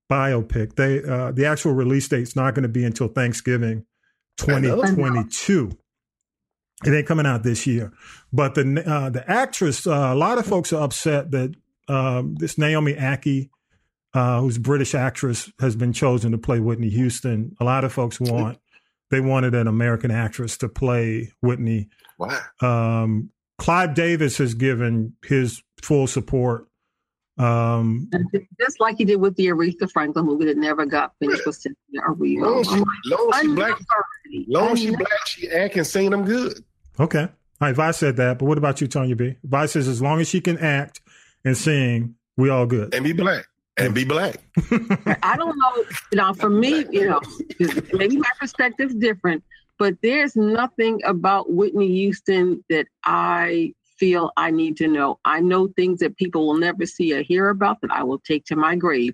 [0.09, 0.75] biopic.
[0.75, 3.85] They uh, the actual release date's not going to be until Thanksgiving
[4.37, 5.71] 2022.
[6.85, 7.91] It ain't coming out this year.
[8.31, 11.55] But the uh, the actress, uh, a lot of folks are upset that
[11.87, 13.49] um, this Naomi Ackie,
[14.13, 17.55] uh, who's a British actress, has been chosen to play Whitney Houston.
[17.59, 18.59] A lot of folks want
[19.09, 21.89] they wanted an American actress to play Whitney.
[22.19, 22.39] Wow.
[22.61, 26.67] Um, Clive Davis has given his full support.
[27.37, 28.09] Um,
[28.59, 32.01] Just like he did with the Aretha Franklin movie that never got finished with Cynthia
[32.07, 32.41] Erivo.
[32.41, 33.79] Long as she, long she black,
[34.47, 36.63] long she black, she act and sing them good.
[36.99, 37.27] Okay.
[37.59, 39.35] All right, Vi said that, but what about you, Tanya B?
[39.43, 41.01] Vi says as long as she can act
[41.43, 42.93] and sing, we all good.
[42.93, 43.45] And be black.
[43.77, 44.37] And be black.
[45.23, 45.83] I don't know.
[46.11, 47.21] You know, for me, you know,
[47.93, 49.43] maybe my perspective's different,
[49.79, 55.19] but there's nothing about Whitney Houston that I feel I need to know.
[55.25, 58.45] I know things that people will never see or hear about that I will take
[58.45, 59.13] to my grave.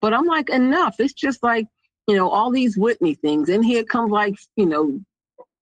[0.00, 0.96] But I'm like, enough.
[0.98, 1.66] It's just like,
[2.06, 3.48] you know, all these Whitney things.
[3.48, 5.00] And here comes like, you know,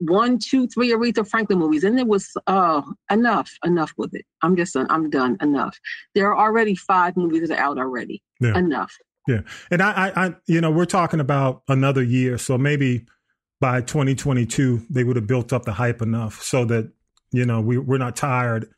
[0.08, 4.24] one, two, three Aretha Franklin movies, and it was uh, enough, enough with it.
[4.42, 5.36] I'm just, I'm done.
[5.40, 5.78] Enough.
[6.14, 8.22] There are already five movies that are out already.
[8.40, 8.58] Yeah.
[8.58, 8.92] Enough.
[9.28, 13.06] Yeah, and I, I, I, you know, we're talking about another year, so maybe
[13.60, 16.90] by 2022 they would have built up the hype enough so that
[17.30, 18.68] you know we we're not tired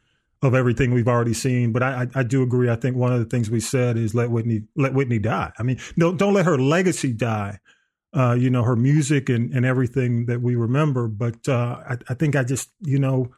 [0.42, 1.72] of everything we've already seen.
[1.72, 2.68] But I, I, I do agree.
[2.68, 5.50] I think one of the things we said is let Whitney let Whitney die.
[5.58, 7.58] I mean, don't don't let her legacy die
[8.16, 11.08] uh, you know, her music and, and everything that we remember.
[11.08, 13.32] But uh, I, I think I just, you know,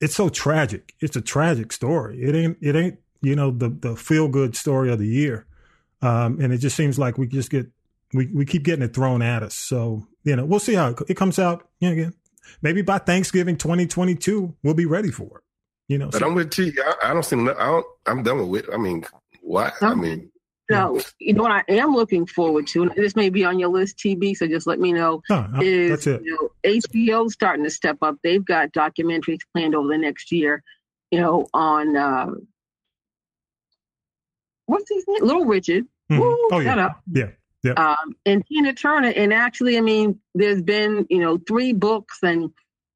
[0.00, 0.94] it's so tragic.
[1.00, 2.22] It's a tragic story.
[2.22, 5.46] It ain't, it ain't, you know, the the feel good story of the year.
[6.00, 7.68] Um, and it just seems like we just get,
[8.12, 9.54] we, we keep getting it thrown at us.
[9.54, 11.68] So, you know, we'll see how it, it comes out.
[11.78, 12.14] You know, again,
[12.62, 15.44] maybe by Thanksgiving 2022, we'll be ready for it.
[15.86, 16.26] You know, but so.
[16.26, 16.72] I'm with T.
[16.84, 17.36] I, I don't see.
[17.36, 17.86] I don't.
[18.06, 18.70] I'm done with it.
[18.72, 19.04] I mean,
[19.42, 19.74] what?
[19.80, 20.31] I mean,
[20.72, 23.68] no, you know what I am looking forward to, and this may be on your
[23.68, 24.36] list, TB.
[24.36, 25.22] So just let me know.
[25.30, 28.16] Oh, is you know, HBO starting to step up?
[28.22, 30.62] They've got documentaries planned over the next year.
[31.10, 32.26] You know, on uh,
[34.66, 35.84] what's his name, Little Richard.
[36.10, 36.20] Mm-hmm.
[36.20, 37.00] Woo, oh yeah, up.
[37.12, 37.30] yeah,
[37.62, 37.72] yeah.
[37.72, 42.50] Um, and Tina Turner, and actually, I mean, there's been you know three books and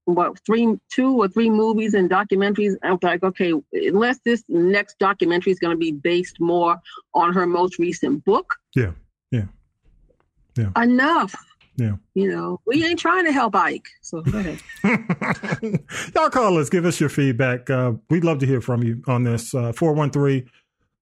[0.06, 2.76] what three two or three movies and documentaries?
[2.82, 6.76] I was like okay unless this next documentary is going to be based more
[7.14, 8.54] on her most recent book.
[8.74, 8.92] Yeah
[9.30, 9.44] yeah.
[10.56, 10.70] Yeah.
[10.82, 11.34] Enough.
[11.76, 11.96] Yeah.
[12.14, 14.60] You know we ain't trying to help ike so go ahead.
[16.14, 17.68] Y'all call us give us your feedback.
[17.68, 20.48] Uh, we'd love to hear from you on this uh, 413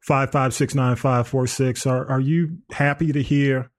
[0.00, 3.70] 556 9546 are, are you happy to hear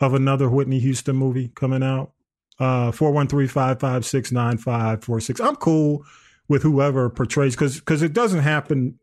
[0.00, 2.12] of another whitney houston movie coming out
[2.58, 5.44] uh, 413-556-9546.
[5.44, 6.04] I'm cool
[6.48, 8.98] with whoever portrays because because it doesn't happen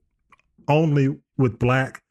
[0.67, 2.01] only with black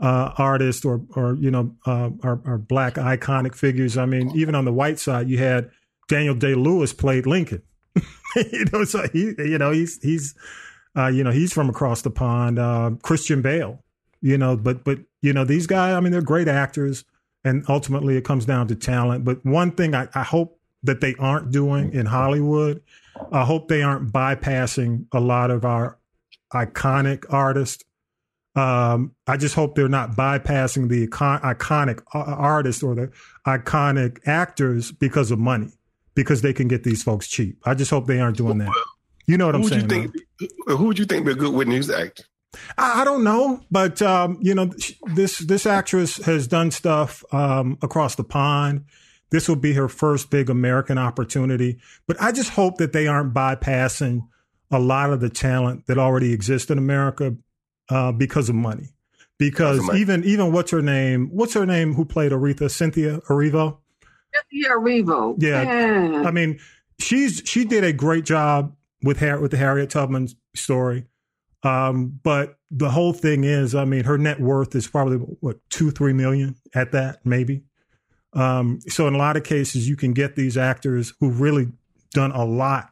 [0.00, 3.96] uh, artists or or you know uh, or, or, black iconic figures.
[3.96, 5.70] I mean, even on the white side, you had
[6.08, 7.62] Daniel Day Lewis played Lincoln.
[8.36, 10.34] you know, so he you know he's he's
[10.96, 12.58] uh, you know he's from across the pond.
[12.58, 13.82] Uh, Christian Bale,
[14.20, 15.94] you know, but but you know these guys.
[15.94, 17.04] I mean, they're great actors,
[17.44, 19.24] and ultimately it comes down to talent.
[19.24, 22.82] But one thing I, I hope that they aren't doing in Hollywood.
[23.30, 25.98] I hope they aren't bypassing a lot of our
[26.52, 27.84] iconic artists.
[28.54, 33.10] Um, I just hope they're not bypassing the icon- iconic artists or the
[33.46, 35.72] iconic actors because of money,
[36.14, 37.58] because they can get these folks cheap.
[37.64, 38.72] I just hope they aren't doing that.
[39.26, 39.88] You know what I'm saying?
[39.88, 40.14] Think,
[40.66, 42.24] who would you think would be a good Whitney Houston actor?
[42.76, 44.70] I, I don't know, but um, you know,
[45.14, 48.84] this this actress has done stuff um, across the pond.
[49.32, 51.78] This will be her first big American opportunity.
[52.06, 54.28] But I just hope that they aren't bypassing
[54.70, 57.34] a lot of the talent that already exists in America
[57.88, 58.90] uh, because of money.
[59.38, 61.28] Because even even what's her name?
[61.32, 61.94] What's her name?
[61.94, 62.70] Who played Aretha?
[62.70, 63.78] Cynthia Erivo.
[64.32, 65.34] Cynthia Erivo.
[65.38, 65.62] Yeah.
[65.62, 66.22] yeah.
[66.22, 66.60] I mean,
[67.00, 71.06] she's she did a great job with with the Harriet Tubman story.
[71.64, 75.90] Um, but the whole thing is, I mean, her net worth is probably what two,
[75.90, 77.64] three million at that, maybe.
[78.34, 81.68] Um, so in a lot of cases, you can get these actors who've really
[82.12, 82.90] done a lot,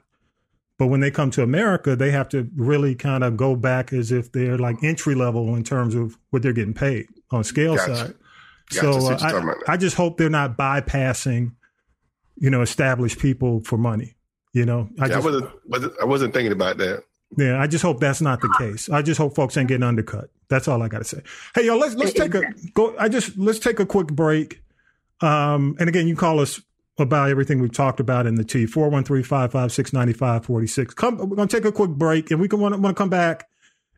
[0.78, 4.12] but when they come to America, they have to really kind of go back as
[4.12, 7.96] if they're like entry level in terms of what they're getting paid on scale gotcha.
[7.96, 8.14] side.
[8.70, 8.92] Gotcha.
[8.92, 11.52] So uh, I, I just hope they're not bypassing,
[12.36, 14.16] you know, established people for money.
[14.52, 15.30] You know, I, yeah, just, I
[15.66, 17.04] wasn't, I wasn't thinking about that.
[17.36, 18.88] Yeah, I just hope that's not the case.
[18.90, 20.30] I just hope folks ain't getting undercut.
[20.48, 21.22] That's all I got to say.
[21.54, 22.42] Hey, yo, let's let's take a
[22.74, 22.96] go.
[22.98, 24.60] I just let's take a quick break.
[25.20, 26.60] Um, and again, you call us
[26.98, 28.66] about everything we've talked about in the T.
[28.66, 30.96] 413-556-9546.
[30.96, 33.48] Come, we're going to take a quick break and we can want to come back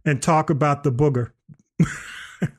[0.04, 1.32] and talk about the booger.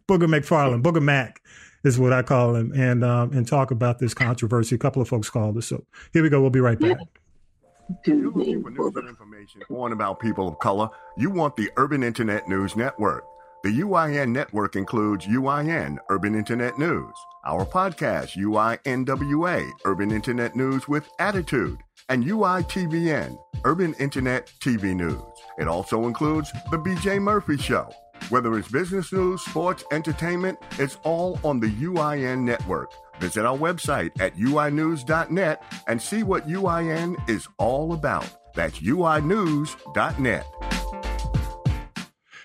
[0.08, 1.42] booger McFarland, Booger Mac
[1.84, 4.76] is what I call him, and um, and talk about this controversy.
[4.76, 5.68] A couple of folks called us.
[5.68, 6.42] So here we go.
[6.42, 6.98] We'll be right back.
[8.06, 10.90] You're looking for news and information on about people of color.
[11.18, 13.26] You want the Urban Internet News Network.
[13.64, 17.14] The UIN network includes UIN, Urban Internet News,
[17.46, 21.78] our podcast, UINWA, Urban Internet News with Attitude,
[22.10, 25.24] and UITVN, Urban Internet TV News.
[25.58, 27.90] It also includes The BJ Murphy Show.
[28.28, 32.92] Whether it's business news, sports, entertainment, it's all on the UIN network.
[33.22, 38.28] Visit our website at uinews.net and see what UIN is all about.
[38.56, 40.46] That's uinews.net.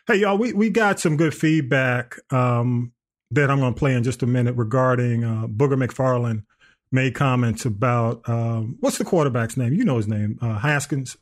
[0.09, 2.93] Hey, y'all, we, we got some good feedback um,
[3.31, 6.45] that I'm going to play in just a minute regarding uh, Booger McFarland
[6.91, 9.75] made comments about um, what's the quarterback's name?
[9.75, 11.19] You know his name, uh, Haskins,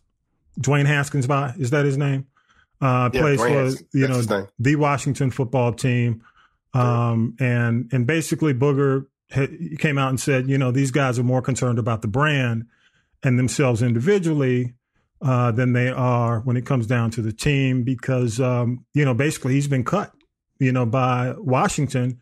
[0.60, 1.26] Dwayne Haskins.
[1.26, 2.28] By is that his name?
[2.80, 4.22] Uh, yeah, plays for you know
[4.60, 6.22] the Washington football team,
[6.72, 9.06] um, and and basically Booger
[9.80, 12.66] came out and said, you know, these guys are more concerned about the brand
[13.24, 14.74] and themselves individually
[15.22, 19.14] uh, than they are when it comes down to the team because um, you know
[19.14, 20.12] basically he's been cut
[20.58, 22.20] you know by Washington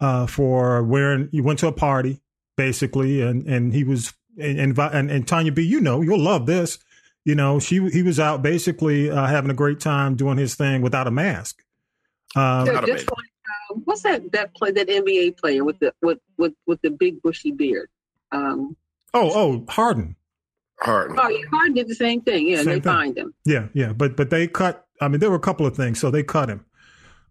[0.00, 2.20] uh, for wearing he went to a party
[2.56, 6.78] basically and and he was and and, and Tanya B you know you'll love this.
[7.24, 10.82] You know she he was out basically uh, having a great time doing his thing
[10.82, 11.62] without a mask.
[12.34, 13.30] Um, So just like,
[13.70, 17.22] uh, what's that that play that NBA player with the with with with the big
[17.22, 17.88] bushy beard?
[18.32, 18.76] Um,
[19.14, 20.16] oh oh Harden
[20.82, 21.16] Harden.
[21.20, 22.48] oh, yeah, Harden did the same thing.
[22.48, 22.82] Yeah, Same they thing.
[22.82, 23.34] fined him.
[23.44, 24.86] Yeah, yeah, but but they cut.
[25.00, 26.64] I mean, there were a couple of things, so they cut him.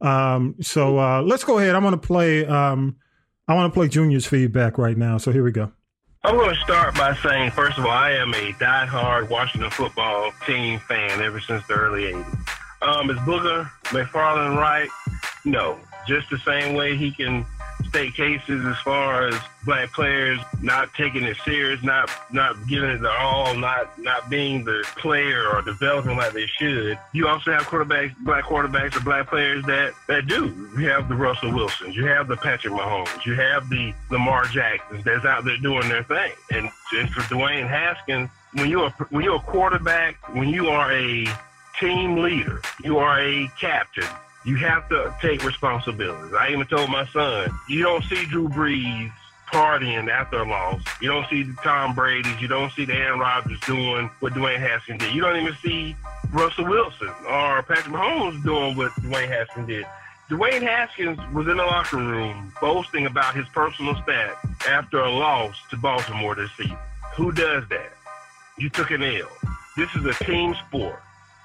[0.01, 1.75] Um, so uh, let's go ahead.
[1.75, 2.45] I'm going to play.
[2.45, 2.97] Um,
[3.47, 5.17] I want to play Junior's feedback right now.
[5.17, 5.71] So here we go.
[6.23, 10.31] I'm going to start by saying, first of all, I am a diehard Washington football
[10.45, 12.37] team fan ever since the early 80s.
[12.83, 14.87] Um, is Booger McFarland right?
[15.45, 15.79] No.
[16.07, 17.45] Just the same way he can
[17.91, 19.35] state cases as far as
[19.65, 24.63] black players not taking it serious, not not giving it their all, not not being
[24.63, 26.97] the player or developing like they should.
[27.11, 30.69] You also have quarterbacks, black quarterbacks or black players that that do.
[30.77, 35.03] You have the Russell Wilsons, you have the Patrick Mahomes, you have the Lamar Jacksons
[35.03, 36.31] that's out there doing their thing.
[36.49, 41.27] And, and for Dwayne Haskins, when you're when you're a quarterback, when you are a
[41.77, 44.07] team leader, you are a captain.
[44.43, 46.35] You have to take responsibility.
[46.35, 49.11] I even told my son, you don't see Drew Brees
[49.51, 50.81] partying after a loss.
[51.01, 52.41] You don't see the Tom Brady's.
[52.41, 55.13] You don't see the Aaron Rodgers doing what Dwayne Haskins did.
[55.13, 55.95] You don't even see
[56.31, 59.85] Russell Wilson or Patrick Mahomes doing what Dwayne Haskins did.
[60.29, 64.37] Dwayne Haskins was in the locker room boasting about his personal stat
[64.67, 66.77] after a loss to Baltimore this season.
[67.15, 67.91] Who does that?
[68.57, 69.27] You took an L.
[69.75, 71.01] This is a team sport.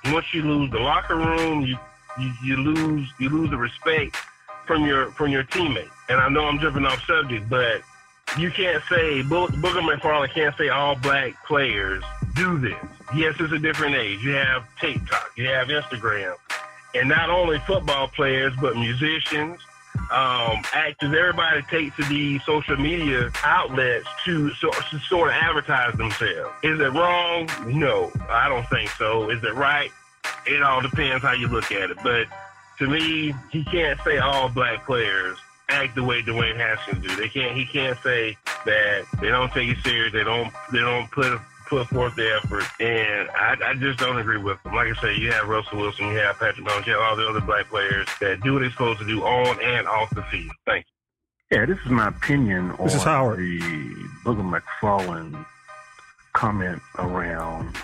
[0.06, 1.76] Once you lose the locker room, you
[2.18, 4.16] you, you lose you lose the respect
[4.66, 5.90] from your from your teammates.
[6.08, 7.82] And I know I'm jumping off subject, but
[8.38, 12.02] you can't say Bo- Booger McFarland can't say all black players
[12.34, 12.76] do this.
[13.14, 14.22] Yes, it's a different age.
[14.22, 16.34] You have TikTok, you have Instagram,
[16.94, 19.60] and not only football players but musicians,
[20.10, 21.14] um, actors.
[21.16, 26.52] Everybody takes to these social media outlets to, so, to sort of advertise themselves.
[26.62, 27.48] Is it wrong?
[27.66, 29.30] No, I don't think so.
[29.30, 29.90] Is it right?
[30.46, 31.96] It all depends how you look at it.
[32.02, 32.26] But
[32.78, 35.36] to me, he can't say all black players
[35.68, 37.14] act the way Dwayne Haskins do.
[37.16, 37.56] They can't.
[37.56, 40.12] He can't say that they don't take it serious.
[40.12, 40.52] They don't.
[40.72, 41.38] They don't put
[41.68, 42.62] put forth the effort.
[42.80, 44.74] And I, I just don't agree with them.
[44.74, 47.26] Like I say, you have Russell Wilson, you have Patrick Mahomes, you have all the
[47.28, 50.52] other black players that do what they're supposed to do on and off the field.
[50.64, 50.84] Thank
[51.50, 51.58] you.
[51.58, 53.38] Yeah, this is my opinion This on is Howard.
[53.40, 53.58] the
[54.24, 55.44] Booger McFarland
[56.34, 57.74] comment around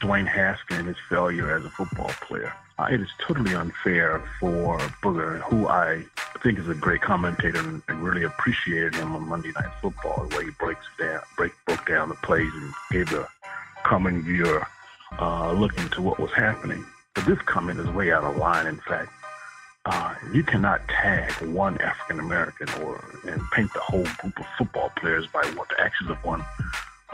[0.00, 2.52] Dwayne Haskins and his failure as a football player.
[2.78, 6.04] Uh, it is totally unfair for Booger, who I
[6.42, 10.44] think is a great commentator and, really appreciated him on Monday Night Football, the way
[10.46, 13.26] he breaks down, break, broke down the plays and gave the
[13.84, 14.66] common viewer
[15.20, 16.84] uh, look into what was happening.
[17.14, 18.66] But this comment is way out of line.
[18.66, 19.10] In fact,
[19.86, 24.90] uh, you cannot tag one African American or and paint the whole group of football
[24.96, 26.44] players by what the actions of one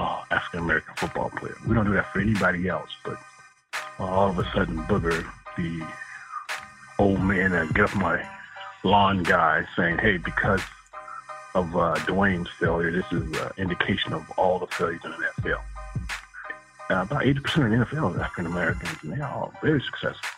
[0.00, 1.56] uh, African American football player.
[1.66, 2.90] We don't do that for anybody else.
[3.04, 3.18] But
[3.98, 5.26] uh, all of a sudden, Booger,
[5.56, 5.86] the
[6.98, 8.26] old man that get off my
[8.82, 10.62] lawn guy, saying, "Hey, because
[11.54, 15.60] of uh, Dwayne's failure, this is an indication of all the failures in the NFL."
[16.90, 20.28] Uh, about 80% of the NFL is African Americans, and they are all very successful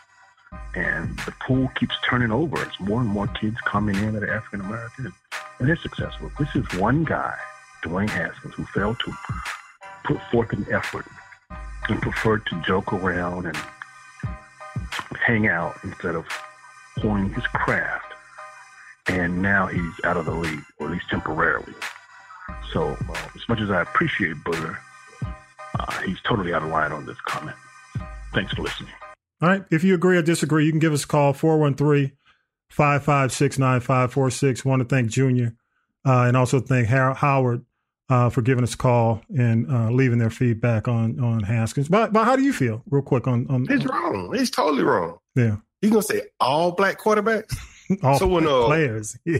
[0.74, 2.62] and the pool keeps turning over.
[2.62, 5.12] It's more and more kids coming in that are African American,
[5.58, 6.30] and they're successful.
[6.38, 7.36] This is one guy,
[7.83, 9.12] Dwayne Haskins, who failed to
[10.05, 11.07] put forth an effort
[11.89, 13.57] and preferred to joke around and
[15.20, 16.26] hang out instead of
[16.99, 18.07] honing his craft.
[19.09, 21.74] And now he's out of the league, or at least temporarily.
[22.72, 24.78] So, uh, as much as I appreciate Booger,
[25.78, 27.57] uh, he's totally out of line on this comment.
[28.33, 28.93] Thanks for listening.
[29.41, 29.64] All right.
[29.70, 32.12] If you agree or disagree, you can give us a call 413
[32.68, 34.64] 556 9546.
[34.64, 35.57] Want to thank Junior
[36.05, 37.64] uh, and also thank Howard
[38.09, 41.88] uh, for giving us a call and uh, leaving their feedback on on Haskins.
[41.88, 43.46] But, but how do you feel, real quick, on.
[43.48, 44.32] on He's wrong.
[44.34, 45.18] He's totally wrong.
[45.34, 45.57] Yeah.
[45.80, 47.55] He's gonna say all black quarterbacks.
[48.03, 49.18] All so when uh, players.
[49.26, 49.38] Yeah.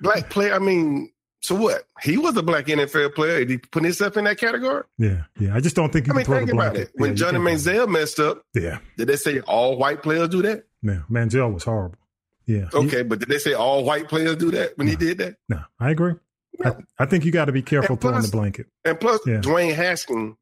[0.00, 1.84] black player, I mean, so what?
[2.02, 3.38] He was a black NFL player.
[3.40, 4.82] Did he put himself in that category?
[4.98, 5.24] Yeah.
[5.38, 5.54] Yeah.
[5.54, 6.90] I just don't think you I mean, can throw think the about it.
[6.94, 8.78] When Yeah, Johnny Manziel messed up, Yeah.
[8.96, 10.64] did they say all white players do that?
[10.82, 11.02] Yeah.
[11.10, 11.98] Manziel was horrible.
[12.46, 12.68] Yeah.
[12.72, 15.36] He- Okay, but did they say all white players do that when he did that?
[15.48, 16.14] no, I agree.
[16.64, 18.66] I, I think you got to be careful And throwing the blanket.
[18.84, 19.38] And plus, Yeah.
[19.40, 20.36] Dwayne Haskins,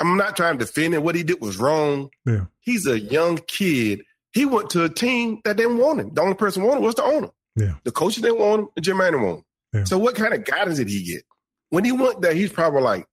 [0.00, 1.02] I'm not trying to defend him.
[1.02, 2.10] What he did was wrong.
[2.26, 2.46] Yeah.
[2.60, 4.02] He's a young kid.
[4.32, 6.10] He went to a team that didn't want him.
[6.12, 7.30] The only person wanted was the owner.
[7.56, 7.74] Yeah.
[7.84, 9.44] The coaches didn't want him, and Jim Manning wanted him.
[9.72, 9.84] Yeah.
[9.84, 11.22] So what kind of guidance did he get?
[11.70, 13.06] When he went there, he's probably like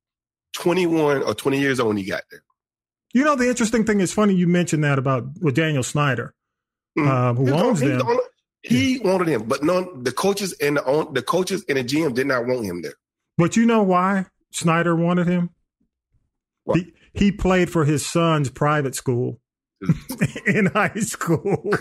[0.54, 2.44] 21 or 20 years old when he got there.
[3.14, 6.34] You know, the interesting thing is funny you mentioned that about with Daniel Snyder,
[6.98, 7.08] Mm-hmm.
[7.10, 8.02] uh, who owns He, them.
[8.64, 12.14] He wanted him, but none the coaches and the own, the coaches and the GM
[12.14, 12.94] did not want him there.
[13.38, 15.50] But you know why Snyder wanted him?
[16.74, 19.40] He, he played for his son's private school
[20.46, 21.72] in high school.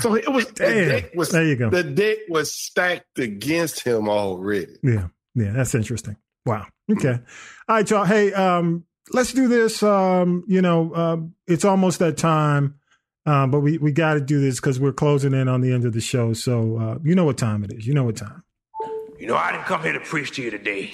[0.00, 0.52] So it was the
[1.00, 1.70] deck was There you go.
[1.70, 4.74] the deck was stacked against him already.
[4.82, 6.18] Yeah, yeah, that's interesting.
[6.44, 6.66] Wow.
[6.90, 7.18] Okay.
[7.68, 8.04] All right, y'all.
[8.04, 9.82] Hey, um, let's do this.
[9.82, 12.74] Um, you know, um, it's almost that time,
[13.26, 15.84] um, but we we got to do this because we're closing in on the end
[15.84, 16.32] of the show.
[16.32, 17.86] So uh, you know what time it is.
[17.86, 18.42] You know what time.
[19.18, 20.90] You know, I didn't come here to preach to you today.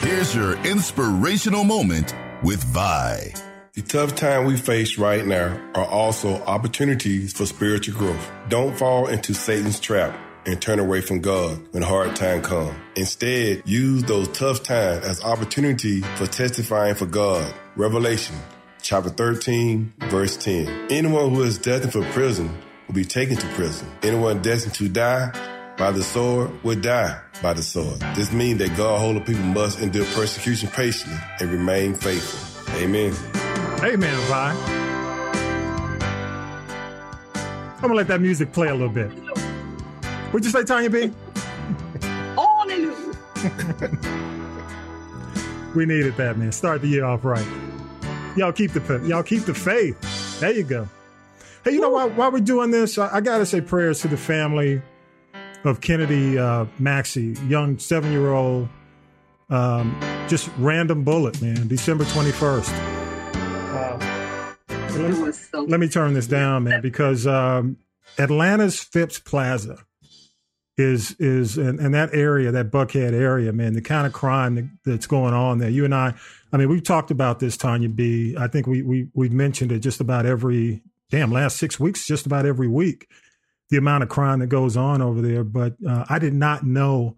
[0.00, 3.32] Here's your inspirational moment with Vi.
[3.72, 8.30] The tough time we face right now are also opportunities for spiritual growth.
[8.48, 12.74] Don't fall into Satan's trap and turn away from God when hard time come.
[12.96, 17.54] Instead, use those tough times as opportunity for testifying for God.
[17.76, 18.36] Revelation
[18.80, 20.88] chapter 13, verse 10.
[20.90, 22.56] Anyone who is destined for prison
[22.86, 23.88] will be taken to prison.
[24.02, 25.30] Anyone destined to die
[25.76, 28.00] by the sword will die by the sword.
[28.14, 32.74] This means that God holy people must endure persecution patiently and remain faithful.
[32.76, 33.14] Amen.
[33.82, 34.52] Amen, Vi.
[37.76, 39.10] I'm gonna let that music play a little bit.
[40.30, 41.10] What'd you say, Tanya B?
[42.36, 42.96] Hallelujah.
[45.74, 46.50] We needed that, man.
[46.50, 47.46] Start the year off right.
[48.36, 50.40] Y'all keep the y'all keep the faith.
[50.40, 50.88] There you go.
[51.64, 54.16] Hey, you know while, while we're doing this, I, I gotta say prayers to the
[54.16, 54.80] family
[55.64, 58.68] of Kennedy uh, Maxie, young seven year old,
[59.50, 61.68] um, just random bullet, man.
[61.68, 62.72] December twenty first.
[64.92, 67.76] It was so Let me turn this down, man, because um,
[68.18, 69.84] Atlanta's Phipps Plaza
[70.76, 73.74] is is in, in that area, that Buckhead area, man.
[73.74, 75.70] The kind of crime that, that's going on there.
[75.70, 76.14] You and I,
[76.52, 78.36] I mean, we've talked about this, Tanya B.
[78.38, 82.26] I think we we we've mentioned it just about every damn last six weeks, just
[82.26, 83.08] about every week.
[83.70, 87.16] The amount of crime that goes on over there, but uh, I did not know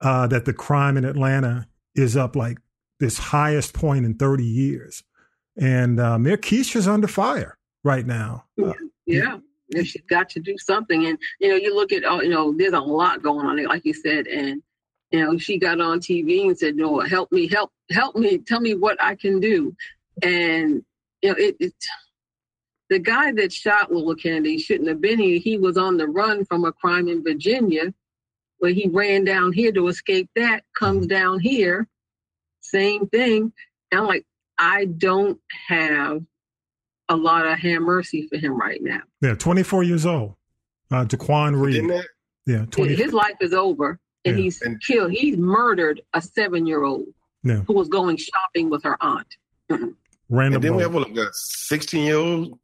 [0.00, 2.58] uh, that the crime in Atlanta is up like
[2.98, 5.02] this highest point in 30 years.
[5.56, 8.44] And uh, Mayor Keisha's under fire right now.
[8.62, 8.72] Uh,
[9.06, 9.38] Yeah,
[9.68, 11.06] yeah, she's got to do something.
[11.06, 13.84] And you know, you look at oh, you know, there's a lot going on, like
[13.84, 14.62] you said, and
[15.10, 18.60] you know, she got on TV and said, "No, help me, help, help me, tell
[18.60, 19.74] me what I can do."
[20.22, 20.84] And
[21.22, 21.74] you know, it, it
[22.88, 25.38] the guy that shot Little Kennedy shouldn't have been here.
[25.38, 27.92] He was on the run from a crime in Virginia,
[28.58, 30.62] where he ran down here to escape that.
[30.74, 31.88] Comes down here,
[32.60, 33.52] same thing.
[33.90, 34.26] And I'm like,
[34.58, 36.22] I don't have
[37.08, 39.00] a lot of hand mercy for him right now.
[39.20, 40.34] yeah, 24 years old.
[40.90, 42.04] Uh, Daquan Reed.
[42.46, 42.94] Yeah, 20.
[42.94, 44.42] His life is over, and Yeah.
[44.44, 45.12] he's killed.
[45.12, 47.06] He's murdered a seven-year-old
[47.42, 47.60] Yeah.
[47.66, 49.26] who was going shopping with her aunt.
[49.68, 51.08] Random and then we bullet.
[51.08, 52.58] have a 16 year old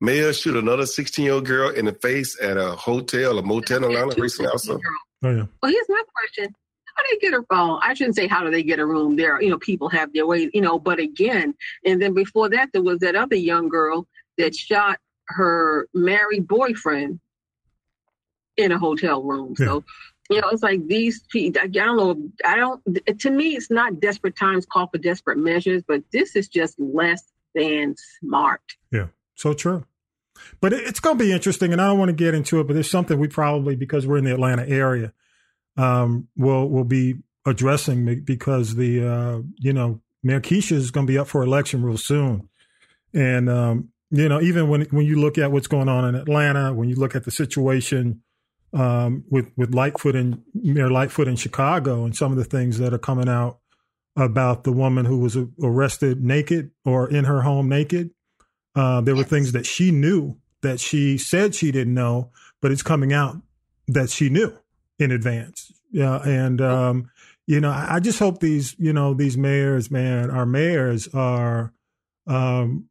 [0.00, 3.78] male shoot another 16 year old girl in the face at a hotel, a motel
[3.78, 4.78] in Atlanta recently also.
[5.24, 5.44] Oh, yeah.
[5.62, 6.52] Well, here's my question:
[6.96, 7.78] How do they get a phone?
[7.82, 9.14] I shouldn't say how do they get a room.
[9.14, 10.78] There, you know, people have their ways, you know.
[10.80, 11.54] But again,
[11.86, 14.08] and then before that, there was that other young girl
[14.38, 17.20] that shot her married boyfriend
[18.56, 19.54] in a hotel room.
[19.56, 19.84] So,
[20.32, 21.20] you know, it's like these.
[21.28, 22.30] people, I don't know.
[22.44, 22.82] I don't.
[23.20, 27.22] To me, it's not desperate times call for desperate measures, but this is just less
[27.54, 28.62] than smart.
[28.90, 29.84] Yeah, so true.
[30.60, 32.66] But it's going to be interesting, and I don't want to get into it.
[32.66, 35.12] But there's something we probably, because we're in the Atlanta area,
[35.76, 37.16] um, will will be
[37.46, 41.82] addressing because the uh, you know Mayor Keisha is going to be up for election
[41.82, 42.48] real soon,
[43.12, 46.72] and um, you know even when when you look at what's going on in Atlanta,
[46.72, 48.22] when you look at the situation
[48.72, 52.94] um, with with Lightfoot and Mayor Lightfoot in Chicago, and some of the things that
[52.94, 53.58] are coming out
[54.16, 58.10] about the woman who was arrested naked or in her home naked.
[58.74, 62.82] Uh, there were things that she knew that she said she didn't know, but it's
[62.82, 63.36] coming out
[63.88, 64.56] that she knew
[64.98, 65.72] in advance.
[65.90, 67.10] Yeah, and um,
[67.46, 71.72] you know, I I just hope these, you know, these mayors, man, our mayors are,
[72.26, 72.88] um,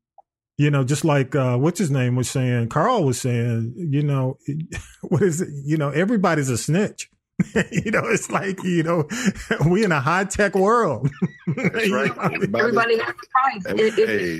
[0.62, 4.38] you know, just like uh, what's his name was saying, Carl was saying, you know,
[5.02, 5.50] what is it?
[5.66, 7.10] You know, everybody's a snitch.
[7.72, 9.08] you know, it's like you know,
[9.70, 11.10] we in a high tech world.
[11.56, 12.12] That's right.
[12.56, 13.66] Everybody has a price.
[13.66, 14.40] And- It- it's hey, a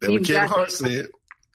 [0.00, 1.06] That what You've Kevin got Hart to- said.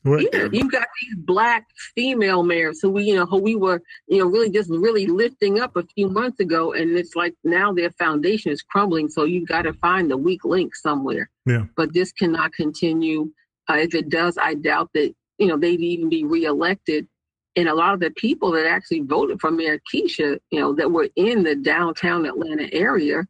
[0.05, 4.19] Yeah, you've got these black female mayors who we, you know, who we were, you
[4.19, 7.91] know, really just really lifting up a few months ago, and it's like now their
[7.91, 9.09] foundation is crumbling.
[9.09, 11.29] So you've got to find the weak link somewhere.
[11.45, 11.65] Yeah.
[11.75, 13.29] But this cannot continue.
[13.69, 17.07] Uh, if it does, I doubt that you know they'd even be reelected.
[17.55, 20.91] And a lot of the people that actually voted for Mayor Keisha, you know, that
[20.91, 23.25] were in the downtown Atlanta area,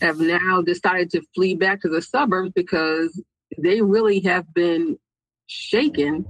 [0.00, 3.22] have now decided to flee back to the suburbs because
[3.58, 4.98] they really have been
[5.46, 6.24] shaken,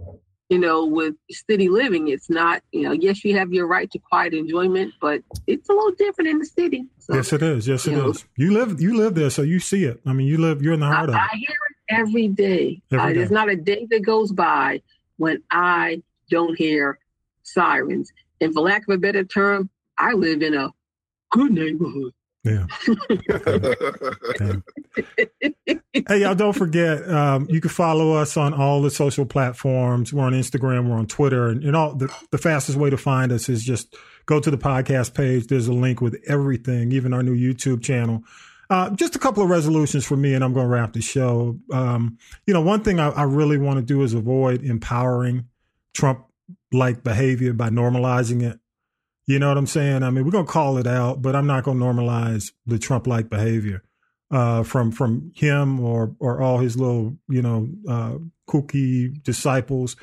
[0.49, 2.09] you know, with city living.
[2.09, 5.73] It's not, you know, yes, you have your right to quiet enjoyment, but it's a
[5.73, 6.87] little different in the city.
[6.99, 7.67] So, yes, it is.
[7.67, 8.25] Yes, it you is.
[8.25, 10.01] Know, you live, you live there, so you see it.
[10.07, 11.21] I mean, you live, you're in the heart I, of it.
[11.33, 12.81] I hear it every day.
[12.91, 13.19] Every day.
[13.19, 14.83] There's not a day that goes by
[15.17, 16.99] when I don't hear
[17.43, 18.13] sirens.
[18.41, 19.69] And for lack of a better term,
[19.99, 20.71] I live in a
[21.31, 22.13] good neighborhood.
[22.43, 22.65] Yeah.
[26.09, 30.11] hey, y'all, don't forget, um, you can follow us on all the social platforms.
[30.11, 33.31] We're on Instagram, we're on Twitter, and, and all the, the fastest way to find
[33.31, 35.49] us is just go to the podcast page.
[35.49, 38.25] There's a link with everything, even our new YouTube channel.
[38.71, 41.59] Uh, just a couple of resolutions for me, and I'm going to wrap the show.
[41.73, 45.49] Um, you know, one thing I, I really want to do is avoid empowering
[45.93, 46.25] Trump
[46.73, 48.61] like behavior by normalizing it.
[49.27, 50.03] You know what I'm saying?
[50.03, 53.29] I mean, we're gonna call it out, but I'm not gonna normalize the Trump like
[53.29, 53.83] behavior
[54.31, 58.19] uh, from from him or or all his little you know uh,
[58.49, 59.97] kooky disciples.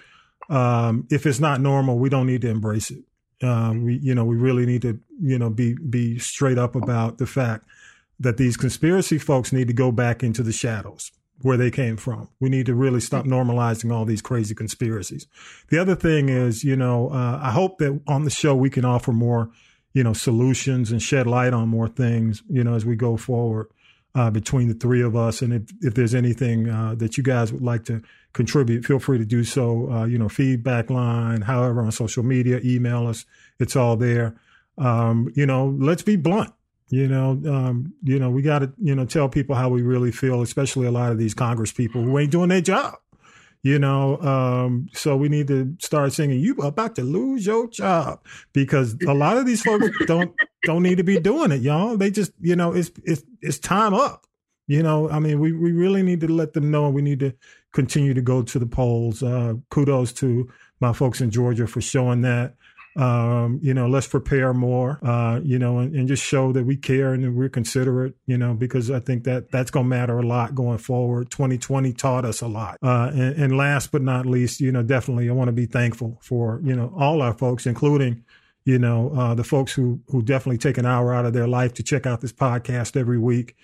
[0.50, 3.04] Um, if it's not normal, we don't need to embrace it.
[3.46, 7.18] Um, we you know we really need to you know be be straight up about
[7.18, 7.66] the fact
[8.20, 11.12] that these conspiracy folks need to go back into the shadows
[11.42, 12.30] where they came from.
[12.40, 15.28] We need to really stop normalizing all these crazy conspiracies.
[15.70, 18.86] The other thing is, you know, uh, I hope that on the show we can
[18.86, 19.52] offer more,
[19.94, 23.68] you know, solutions and shed light on more things, you know, as we go forward
[24.16, 25.42] uh, between the three of us.
[25.44, 28.02] And if, if there's anything uh, that you guys would like to
[28.34, 29.92] contribute, feel free to do so.
[29.92, 33.26] Uh, you know, feedback line, however, on social media, email us.
[33.60, 34.36] It's all there.
[34.80, 36.52] Um, you know, let's be blunt
[36.90, 40.12] you know, um, you know, we got to, you know, tell people how we really
[40.12, 42.96] feel, especially a lot of these Congress people who ain't doing their job.
[43.64, 46.40] You know, um, so we need to start singing.
[46.40, 48.24] You about to lose your job
[48.54, 50.34] because a lot of these folks don't
[50.64, 51.98] don't need to be doing it, y'all.
[51.98, 54.26] They just, you know, it's it's it's time up.
[54.68, 56.90] You know, I mean, we we really need to let them know.
[56.90, 57.34] We need to
[57.74, 59.24] continue to go to the polls.
[59.24, 60.48] Uh, kudos to
[60.80, 62.56] my folks in Georgia for showing that.
[62.98, 66.76] Um, you know, let's prepare more, uh, you know, and, and, just show that we
[66.76, 70.26] care and we're considerate, you know, because I think that that's going to matter a
[70.26, 71.30] lot going forward.
[71.30, 72.80] 2020 taught us a lot.
[72.82, 76.18] Uh, and, and, last but not least, you know, definitely I want to be thankful
[76.24, 78.24] for, you know, all our folks, including,
[78.66, 81.76] you know, uh, the folks who, who definitely take an hour out of their life
[81.76, 83.56] to check out this podcast every week.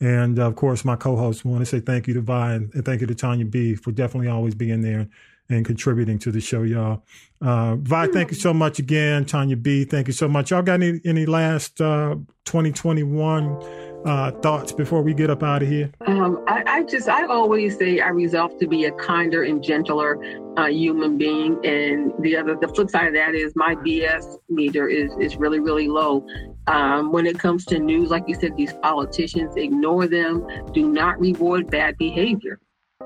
[0.00, 3.06] And of course, my co-hosts want to say thank you to Vi and thank you
[3.06, 5.08] to Tanya B for definitely always being there
[5.50, 7.02] and contributing to the show, y'all.
[7.42, 9.24] Uh, Vi, thank you so much again.
[9.24, 10.50] Tanya B, thank you so much.
[10.50, 15.68] Y'all got any, any last uh, 2021 uh, thoughts before we get up out of
[15.68, 15.90] here?
[16.06, 20.18] Um, I, I, just, I always say I resolve to be a kinder and gentler
[20.56, 21.58] uh, human being.
[21.64, 25.60] And the other, the flip side of that is my BS meter is, is really,
[25.60, 26.26] really low.
[26.66, 31.18] Um, when it comes to news, like you said, these politicians ignore them, do not
[31.18, 32.60] reward bad behavior.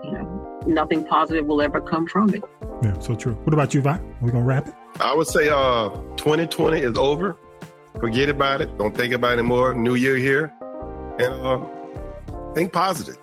[0.05, 2.42] You know, nothing positive will ever come from it.
[2.82, 3.34] Yeah, so true.
[3.44, 3.90] What about you, Vi?
[3.90, 4.74] Are we gonna wrap it?
[5.00, 7.36] I would say uh 2020 is over.
[8.00, 8.76] Forget about it.
[8.78, 9.74] Don't think about it anymore.
[9.74, 10.52] New year here.
[11.18, 11.64] And uh
[12.55, 13.16] think positive.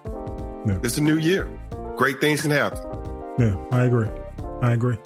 [0.66, 0.80] Yeah.
[0.84, 1.50] It's a new year.
[1.96, 2.80] Great things can happen.
[3.38, 4.10] Yeah, I agree.
[4.62, 4.98] I agree.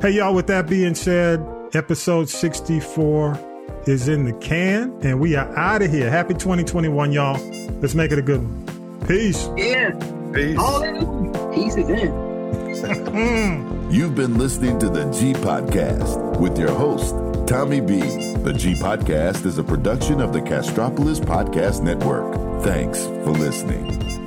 [0.00, 1.44] Hey y'all, with that being said,
[1.74, 3.38] episode 64
[3.86, 6.10] is in the can and we are out of here.
[6.10, 7.40] Happy 2021, y'all.
[7.80, 9.00] Let's make it a good one.
[9.06, 9.48] Peace.
[9.56, 9.98] Yeah.
[10.32, 10.56] Peace.
[10.56, 11.52] Hallelujah.
[11.54, 13.90] Peace is in.
[13.90, 17.14] You've been listening to the G Podcast with your host,
[17.48, 18.00] Tommy B.
[18.00, 22.62] The G Podcast is a production of the Castropolis Podcast Network.
[22.62, 24.19] Thanks for listening.